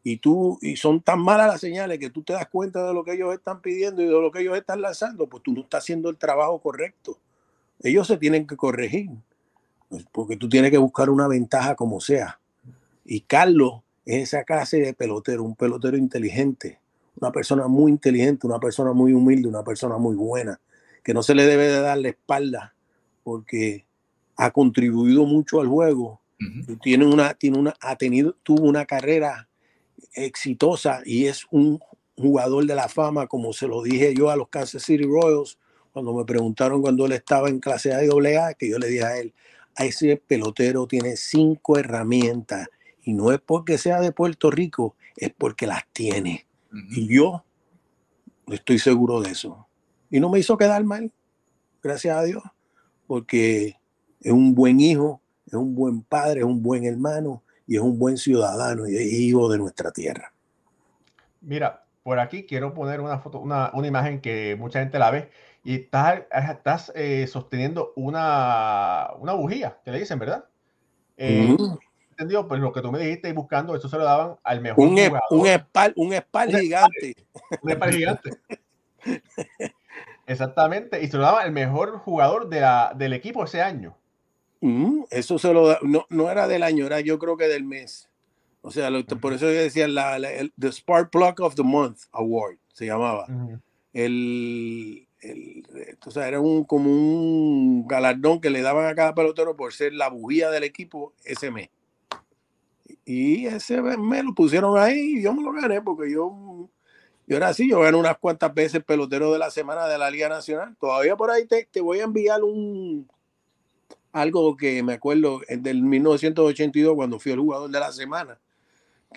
[0.03, 3.03] y tú y son tan malas las señales que tú te das cuenta de lo
[3.03, 5.84] que ellos están pidiendo y de lo que ellos están lanzando, pues tú no estás
[5.84, 7.19] haciendo el trabajo correcto
[7.81, 9.09] ellos se tienen que corregir,
[9.89, 12.39] pues, porque tú tienes que buscar una ventaja como sea.
[13.05, 16.79] Y Carlos es esa clase de pelotero, un pelotero inteligente,
[17.19, 20.59] una persona muy inteligente, una persona muy humilde, una persona muy buena,
[21.03, 22.73] que no se le debe de dar la espalda
[23.23, 23.85] porque
[24.35, 26.21] ha contribuido mucho al juego.
[26.83, 29.49] tiene una, tiene una, ha tenido, tuvo una carrera
[30.13, 31.79] exitosa y es un
[32.15, 35.57] jugador de la fama, como se lo dije yo a los Kansas City Royals
[35.97, 39.03] cuando me preguntaron cuando él estaba en clase A y AA, que yo le dije
[39.03, 39.33] a él,
[39.75, 42.67] a ese pelotero tiene cinco herramientas
[43.01, 46.45] y no es porque sea de Puerto Rico, es porque las tiene.
[46.91, 47.43] Y yo
[48.45, 49.67] estoy seguro de eso.
[50.11, 51.11] Y no me hizo quedar mal,
[51.81, 52.43] gracias a Dios,
[53.07, 53.77] porque
[54.21, 57.97] es un buen hijo, es un buen padre, es un buen hermano y es un
[57.97, 60.31] buen ciudadano y es hijo de nuestra tierra.
[61.41, 65.31] Mira, por aquí quiero poner una foto, una, una imagen que mucha gente la ve
[65.68, 70.45] y estás, estás eh, sosteniendo una, una bujía, que le dicen, ¿verdad?
[71.18, 71.57] Eh,
[72.11, 72.48] ¿Entendido?
[72.48, 74.91] Pues lo que tú me dijiste y buscando, eso se lo daban al mejor un,
[74.91, 75.22] jugador.
[75.30, 77.15] Un espal, un espal gigante.
[77.61, 78.30] Un espal gigante.
[80.26, 81.03] Exactamente.
[81.03, 83.94] Y se lo daban al mejor jugador de la, del equipo ese año.
[85.10, 88.10] eso se lo da, no, no era del año, era yo creo que del mes.
[88.61, 91.64] O sea, lo, por eso yo decía la, la, el The Spark Plug of the
[91.64, 93.27] Month Award, se llamaba.
[93.91, 95.64] El, el,
[96.06, 99.94] o sea, era un, como un galardón que le daban a cada pelotero por ser
[99.94, 101.69] la bujía del equipo ese mes.
[103.06, 106.69] Y ese mes lo pusieron ahí y yo me lo gané porque yo,
[107.26, 110.30] yo era así, yo gané unas cuantas veces pelotero de la semana de la Liga
[110.30, 110.76] Nacional.
[110.80, 113.07] Todavía por ahí te, te voy a enviar un
[114.11, 118.39] algo que me acuerdo del 1982 cuando fui el jugador de la semana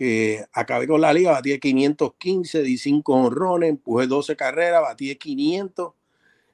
[0.00, 5.92] que acabé con la liga, batí 515, di 5 honrones, empujé 12 carreras, batí 500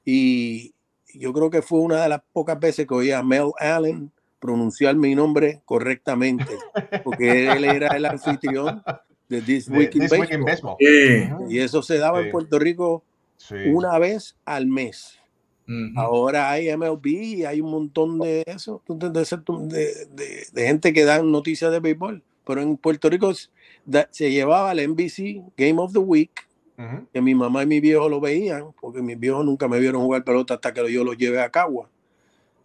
[0.05, 0.74] y
[1.14, 4.10] yo creo que fue una de las pocas veces que oí a Mel Allen
[4.40, 6.59] pronunciar mi nombre correctamente,
[7.05, 8.82] porque él era el anfitrión
[9.28, 10.09] de This Week in
[10.44, 10.77] Baseball.
[11.48, 13.05] Y eso se daba en Puerto Rico
[13.66, 15.20] una vez al mes.
[15.94, 21.31] Ahora hay MLB y hay un montón de eso, de, de, de gente que dan
[21.31, 26.31] noticias de béisbol pero en Puerto Rico se llevaba el NBC Game of the Week,
[27.12, 30.24] que mi mamá y mi viejo lo veían, porque mis viejos nunca me vieron jugar
[30.24, 31.89] pelota hasta que yo los llevé a Cagua,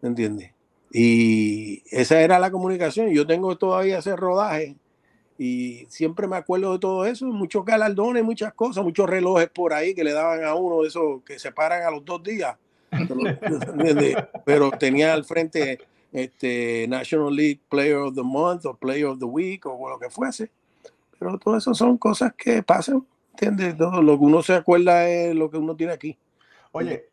[0.01, 0.51] ¿me entiendes?
[0.93, 3.09] Y esa era la comunicación.
[3.11, 4.75] Yo tengo todavía ese rodaje
[5.37, 9.95] y siempre me acuerdo de todo eso, muchos galardones, muchas cosas, muchos relojes por ahí
[9.95, 12.55] que le daban a uno de esos que se paran a los dos días.
[14.45, 15.79] Pero tenía al frente
[16.11, 20.09] este, National League Player of the Month o Player of the Week o lo que
[20.09, 20.51] fuese.
[21.17, 23.77] Pero todo eso son cosas que pasan, ¿entiendes?
[23.77, 26.17] Todo lo que uno se acuerda es lo que uno tiene aquí.
[26.71, 27.09] Oye,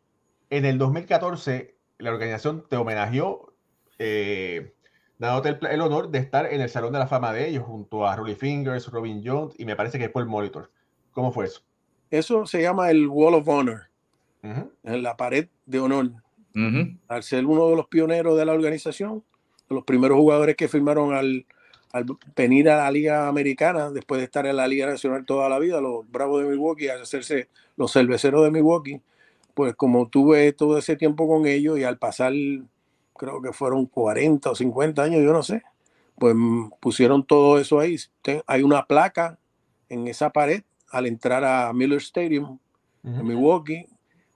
[0.49, 3.53] en el 2014 la organización te homenajeó
[3.99, 4.73] eh,
[5.17, 8.15] dándote el, honor de estar en el Salón de la Fama de ellos junto a
[8.15, 10.71] Rolly Fingers, Robin Jones y me parece que fue el Monitor.
[11.11, 11.61] ¿Cómo fue eso?
[12.09, 13.89] Eso se llama el Wall of Honor,
[14.41, 16.11] en la pared de honor.
[17.07, 19.23] Al ser uno de los pioneros de la organización,
[19.69, 21.45] de los primeros jugadores que firmaron al,
[21.91, 22.05] al,
[22.35, 25.79] venir a la Liga Americana, después de estar en la Liga Nacional toda la vida,
[25.79, 27.47] los Bravos de Milwaukee, a hacerse
[27.77, 29.01] los cerveceros de Milwaukee,
[29.53, 32.33] pues como tuve todo ese tiempo con ellos y al pasar,
[33.17, 35.63] creo que fueron 40 o 50 años, yo no sé,
[36.17, 36.35] pues
[36.79, 37.95] pusieron todo eso ahí.
[38.47, 39.37] Hay una placa
[39.87, 42.59] en esa pared al entrar a Miller Stadium
[43.03, 43.87] en Milwaukee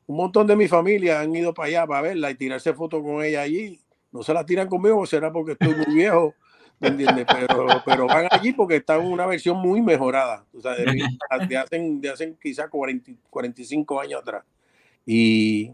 [0.06, 3.24] un montón de mi familia han ido para allá para verla y tirarse fotos con
[3.24, 3.80] ella allí.
[4.12, 6.34] No se la tiran conmigo, será porque estoy muy viejo,
[6.80, 7.26] ¿me entiendes?
[7.28, 12.00] Pero, pero van allí porque está en una versión muy mejorada, o sea, de, hacen,
[12.00, 14.44] de hacen quizás 40, 45 años atrás.
[15.06, 15.72] Y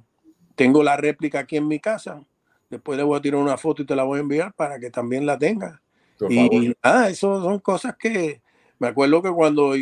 [0.56, 2.24] tengo la réplica aquí en mi casa.
[2.70, 4.90] Después le voy a tirar una foto y te la voy a enviar para que
[4.90, 5.82] también la tenga.
[6.30, 8.42] y nada, eso son cosas que
[8.80, 9.74] me acuerdo que cuando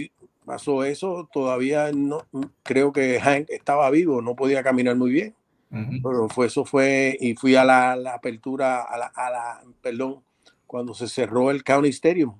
[0.48, 2.26] pasó eso, todavía no
[2.64, 5.36] creo que Hank estaba vivo, no podía caminar muy bien.
[5.69, 10.24] Pero fue eso fue y fui a la, apertura a la, a la, perdón,
[10.65, 12.34] cuando se cerró el County Stadium.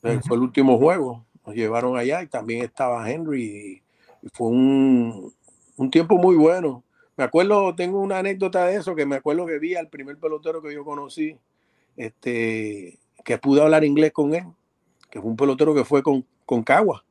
[0.00, 1.26] Fue el último juego.
[1.46, 3.82] Nos llevaron allá y también estaba Henry
[4.22, 5.34] y, fue un,
[5.76, 6.82] un, tiempo muy bueno.
[7.18, 10.62] Me acuerdo, tengo una anécdota de eso, que me acuerdo que vi al primer pelotero
[10.62, 11.36] que yo conocí,
[11.98, 14.44] este, que pude hablar inglés con él,
[15.10, 17.04] que fue un pelotero que fue con, con Cagua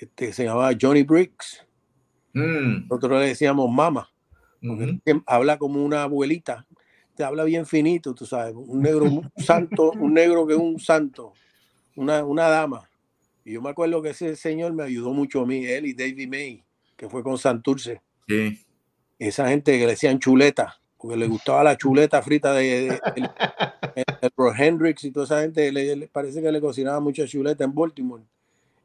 [0.00, 1.66] este, se llamaba Johnny Briggs.
[2.32, 2.88] Mm.
[2.88, 4.10] Nosotros le decíamos mama,
[5.26, 6.66] habla como una abuelita,
[7.14, 10.78] te habla bien finito, tú sabes, un negro un santo, un negro que es un
[10.78, 11.32] santo,
[11.96, 12.88] una, una dama.
[13.44, 16.28] Y yo me acuerdo que ese señor me ayudó mucho a mí, él y David
[16.28, 16.62] May,
[16.96, 18.00] que fue con Santurce.
[18.28, 18.58] Sí.
[19.18, 25.04] Esa gente que le decían chuleta, porque le gustaba la chuleta frita de, de, Hendrix
[25.04, 28.22] y toda esa gente, le, parece que le cocinaba mucha chuleta en Baltimore.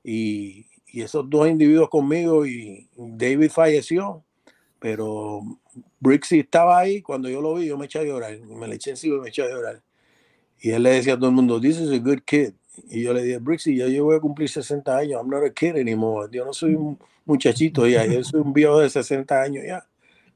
[0.03, 0.65] Y,
[0.95, 4.23] y esos dos individuos conmigo y David falleció,
[4.79, 5.41] pero
[5.99, 8.91] Brixie estaba ahí, cuando yo lo vi yo me eché a llorar, me le eché
[8.91, 9.83] encima y me eché a llorar.
[10.61, 12.53] Y él le decía a todo el mundo, this is a good kid.
[12.89, 15.53] Y yo le dije, Brixie, ya yo voy a cumplir 60 años, I'm not a
[15.53, 19.65] kid anymore, yo no soy un muchachito ya, yo soy un viejo de 60 años
[19.67, 19.85] ya.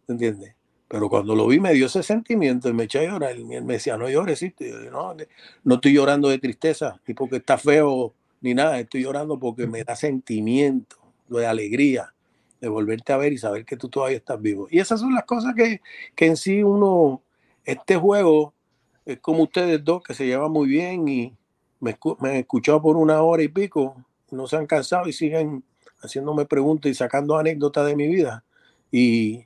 [0.09, 0.55] ¿entiendes?
[0.89, 3.37] Pero cuando lo vi me dio ese sentimiento y me eché a llorar.
[3.37, 4.53] Y él me decía, no llores, sí.
[4.91, 5.15] no,
[5.63, 8.79] no estoy llorando de tristeza, ni porque está feo, ni nada.
[8.79, 10.97] Estoy llorando porque me da sentimiento,
[11.27, 12.13] de alegría,
[12.59, 14.67] de volverte a ver y saber que tú todavía estás vivo.
[14.69, 15.81] Y esas son las cosas que,
[16.15, 17.21] que en sí uno,
[17.63, 18.53] este juego,
[19.05, 21.35] es como ustedes dos, que se llevan muy bien y
[21.79, 23.95] me, me escuchado por una hora y pico,
[24.31, 25.63] no se han cansado y siguen
[26.01, 28.43] haciéndome preguntas y sacando anécdotas de mi vida.
[28.91, 29.45] Y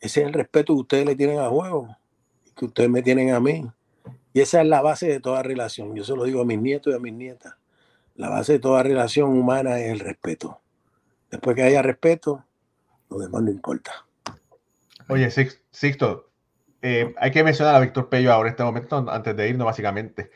[0.00, 1.96] ese es el respeto que ustedes le tienen a juego,
[2.56, 3.64] que ustedes me tienen a mí.
[4.32, 5.94] Y esa es la base de toda relación.
[5.94, 7.54] Yo se lo digo a mis nietos y a mis nietas.
[8.14, 10.60] La base de toda relación humana es el respeto.
[11.30, 12.44] Después que haya respeto,
[13.10, 14.06] lo demás no importa.
[15.08, 16.30] Oye, Sixto,
[16.80, 20.30] eh, hay que mencionar a Víctor Pello ahora en este momento, antes de irnos, básicamente.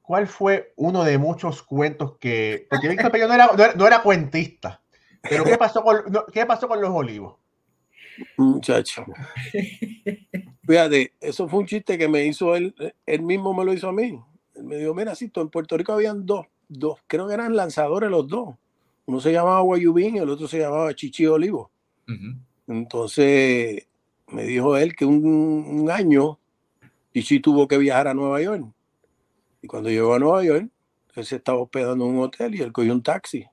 [0.00, 2.66] ¿Cuál fue uno de muchos cuentos que.
[2.70, 4.80] Porque Víctor Pello no era, no era, cuentista.
[5.22, 6.02] Pero ¿qué pasó, con,
[6.32, 7.36] ¿qué pasó con los olivos?
[8.36, 9.04] Muchacho.
[10.66, 12.74] Fíjate, eso fue un chiste que me hizo él,
[13.06, 14.20] él mismo me lo hizo a mí.
[14.54, 16.46] Él me dijo, mira, Sixto, en Puerto Rico habían dos,
[16.78, 18.54] dos, creo que eran lanzadores los dos.
[19.06, 21.70] Uno se llamaba Guayubín y el otro se llamaba Chichi Olivo.
[22.66, 23.86] Entonces
[24.28, 26.38] me dijo él que un, año
[27.12, 28.64] Chichi tuvo que viajar a Nueva York.
[29.60, 30.68] Y cuando llegó a Nueva York,
[31.14, 33.46] él se estaba hospedando en un hotel y él cogió un taxi.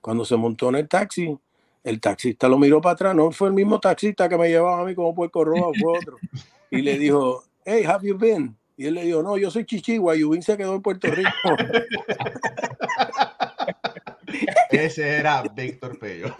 [0.00, 1.38] Cuando se montó en el taxi,
[1.82, 3.14] el taxista lo miró para atrás.
[3.14, 6.16] No fue el mismo taxista que me llevaba a mí como puerco rojo, fue otro.
[6.70, 8.56] Y le dijo, hey, have you been?
[8.76, 11.30] Y él le dijo, no, yo soy Chichi, Guayubín se quedó en Puerto Rico.
[14.70, 16.34] Ese era Víctor Pello.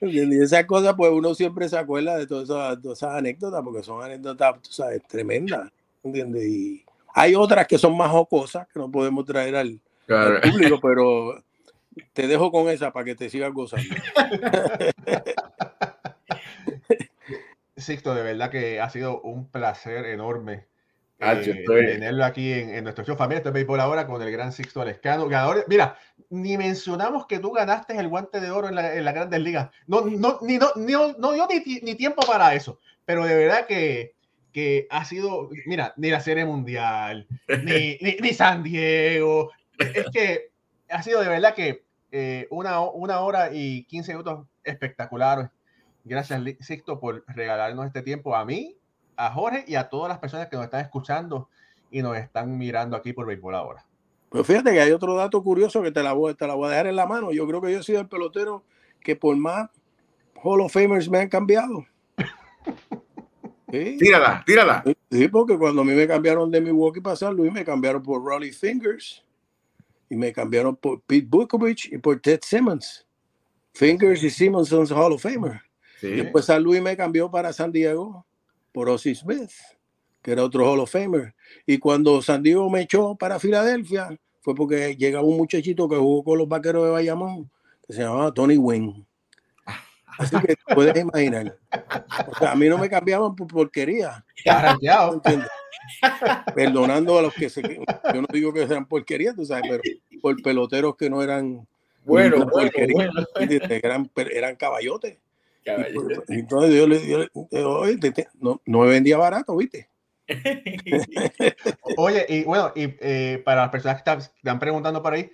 [0.00, 4.60] y esas cosas, pues uno siempre se acuerda de todas esas, anécdotas, porque son anécdotas,
[4.62, 5.70] tú sabes, tremendas,
[6.02, 6.44] ¿entiendes?
[6.44, 9.80] Y hay otras que son más jocosas, que no podemos traer al,
[10.42, 11.40] público, pero
[12.12, 13.94] te dejo con esa para que te sigas gozando.
[17.76, 20.66] Sixto, de verdad que ha sido un placer enorme
[21.20, 25.28] eh, tenerlo aquí en, nuestro show familia de béisbol ahora con el gran Sixto Alescano.
[25.28, 25.98] Ganador, mira,
[26.30, 29.70] ni mencionamos que tú ganaste el guante de oro en la, en la Grandes Ligas.
[29.88, 32.78] No, no, ni, no, no, dio ni, ni, tiempo para eso.
[33.04, 34.14] Pero de verdad que,
[34.52, 37.26] que ha sido, mira, ni la Serie Mundial,
[37.64, 39.50] ni, ni, San Diego.
[39.76, 40.50] Es que
[40.88, 45.48] ha sido de verdad que eh, una, una hora y 15 minutos espectaculares.
[46.08, 48.76] Gracias, Sixto, por regalarnos este tiempo a mí
[49.16, 51.48] a Jorge y a todas las personas que nos están escuchando
[51.90, 53.84] y nos están mirando aquí por Béisbol ahora.
[54.28, 56.70] Pues fíjate que hay otro dato curioso que te la, voy, te la voy a
[56.70, 57.32] dejar en la mano.
[57.32, 58.62] Yo creo que yo he sido el pelotero
[59.00, 59.70] que por más
[60.42, 61.84] Hall of Famers me han cambiado.
[63.70, 64.84] Tírala, tírala.
[65.10, 68.24] Sí, porque cuando a mí me cambiaron de Milwaukee para San Luis, me cambiaron por
[68.24, 69.24] Rolly Fingers
[70.08, 73.06] y me cambiaron por Pete Bukovich y por Ted Simmons.
[73.74, 75.67] Fingers y Simmons son Hall of Famer.
[76.00, 78.24] Después San Luis me cambió para San Diego
[78.72, 79.50] por Ozzy Smith,
[80.22, 81.34] que era otro Hall of Famer.
[81.66, 86.22] Y cuando San Diego me echó para Filadelfia, fue porque llegaba un muchachito que jugó
[86.24, 87.50] con los vaqueros de Bayamón,
[87.86, 89.06] que se llamaba Tony Wynn.
[90.18, 91.56] Así que puedes imaginar.
[92.26, 94.24] O sea, a mí no me cambiaban por porquería.
[96.54, 97.62] Perdonando a los que se.
[97.62, 99.82] Yo no digo que sean porquerías, tú sabes, pero
[100.20, 101.66] por peloteros que no eran.
[102.04, 103.10] Bueno, bueno, bueno.
[103.68, 105.18] Eran, eran caballotes.
[106.28, 109.90] Entonces yo le dije, no, no me vendía barato, ¿viste?
[111.96, 115.30] Oye, y bueno, y eh, para las personas que están, preguntando por ahí,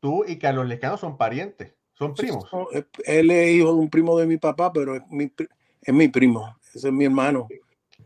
[0.00, 2.44] tú y Carlos Lescano son parientes, son primos.
[3.04, 5.32] él es hijo de un primo de mi papá, pero es mi,
[5.82, 7.46] es mi primo, ese es mi hermano.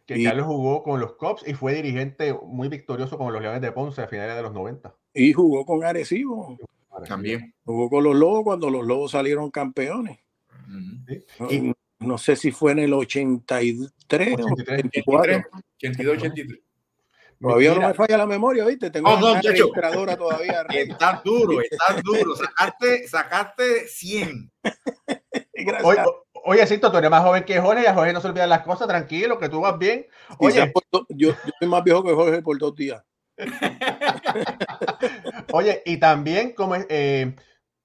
[0.05, 3.73] Que Carlos jugó con los Cubs y fue dirigente muy victorioso con los Leones de
[3.73, 4.95] Ponce a finales de los 90.
[5.15, 6.57] Y jugó con Arecibo.
[7.09, 7.55] También.
[7.65, 10.19] Jugó con los Lobos cuando los Lobos salieron campeones
[11.51, 15.43] y no sé si fue en el 83 83, 84.
[15.77, 16.61] 82, 83.
[17.41, 18.91] Todavía no me falla la memoria, ¿viste?
[18.91, 20.63] Tengo oh, una registradora todavía.
[20.71, 22.35] Estás duro, estás duro.
[22.35, 24.51] Sacaste, sacaste 100.
[25.83, 26.03] Oye,
[26.45, 28.63] oye, Cito, tú eres más joven que Jorge y a Jorge no se olvidan las
[28.63, 30.07] cosas, tranquilo, que tú vas bien.
[30.39, 33.03] Oye, yo, yo soy más viejo que Jorge por dos días.
[35.53, 37.35] oye, y también como eh,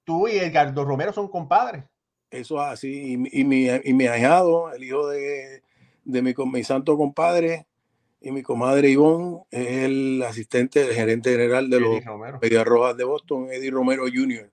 [0.04, 1.84] tú y Edgardo Romero son compadres.
[2.32, 3.12] Eso es así.
[3.12, 5.62] Y, mi, y mi ahijado, el hijo de,
[6.04, 7.66] de mi, mi, santo compadre
[8.20, 12.00] y mi comadre Ivonne, es el asistente del gerente general de los
[12.40, 14.50] Medias Rojas de Boston, Eddie Romero Jr.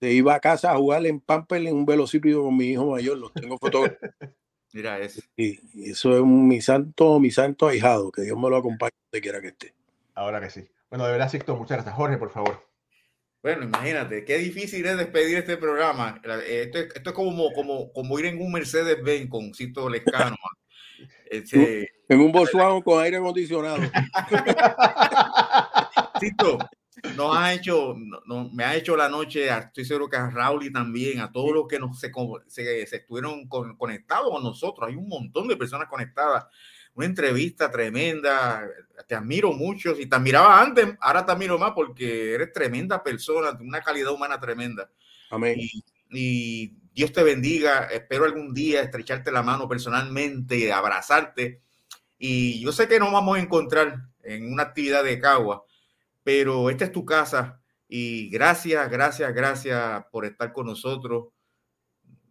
[0.00, 3.18] Se iba a casa a jugar en Pamper en un velocípedo con mi hijo mayor.
[3.18, 3.98] Los tengo fotógrafos.
[4.72, 5.22] Mira eso.
[5.36, 8.10] Y, eso es mi santo, mi santo ahijado.
[8.10, 9.74] Que Dios me lo acompañe donde quiera que esté.
[10.14, 10.68] Ahora que sí.
[10.90, 11.94] Bueno, de verdad, Sixto, muchas gracias.
[11.94, 12.73] Jorge, por favor.
[13.44, 16.18] Bueno, imagínate, qué difícil es despedir este programa.
[16.48, 20.36] Esto, esto es como, como, como ir en un Mercedes-Benz con Cito Lescano.
[21.26, 23.76] Este, en un Volkswagen con aire acondicionado.
[26.20, 26.56] Cito,
[27.16, 27.94] nos ha hecho,
[28.24, 31.52] no, me ha hecho la noche, estoy seguro que a Raúl y también, a todos
[31.52, 32.10] los que nos, se,
[32.46, 34.88] se, estuvieron conectados con nosotros.
[34.88, 36.46] Hay un montón de personas conectadas.
[36.94, 38.68] Una entrevista tremenda.
[39.06, 39.94] Te admiro mucho.
[39.94, 44.12] Si te admiraba antes, ahora te admiro más porque eres tremenda persona, de una calidad
[44.12, 44.90] humana tremenda.
[45.30, 45.58] Amén.
[46.10, 47.86] Y, Dios te bendiga.
[47.86, 51.60] Espero algún día estrecharte la mano personalmente, abrazarte.
[52.16, 55.64] Y yo sé que nos vamos a encontrar en una actividad de Cagua
[56.24, 61.26] pero esta es tu casa y gracias, gracias, gracias por estar con nosotros.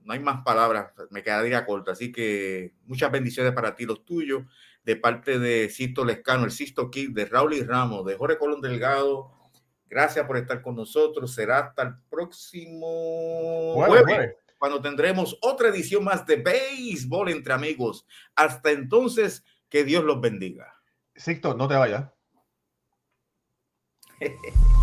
[0.03, 1.91] No hay más palabras, me quedaría corta.
[1.91, 4.43] Así que muchas bendiciones para ti, los tuyos,
[4.84, 8.61] de parte de Sisto Lescano, el Sisto Kid, de Raúl y Ramos, de Jorge Colón
[8.61, 9.31] Delgado.
[9.88, 11.34] Gracias por estar con nosotros.
[11.34, 18.05] Será hasta el próximo jueves, cuando tendremos otra edición más de béisbol entre amigos.
[18.35, 20.73] Hasta entonces, que Dios los bendiga.
[21.15, 22.09] Sisto, no te vayas.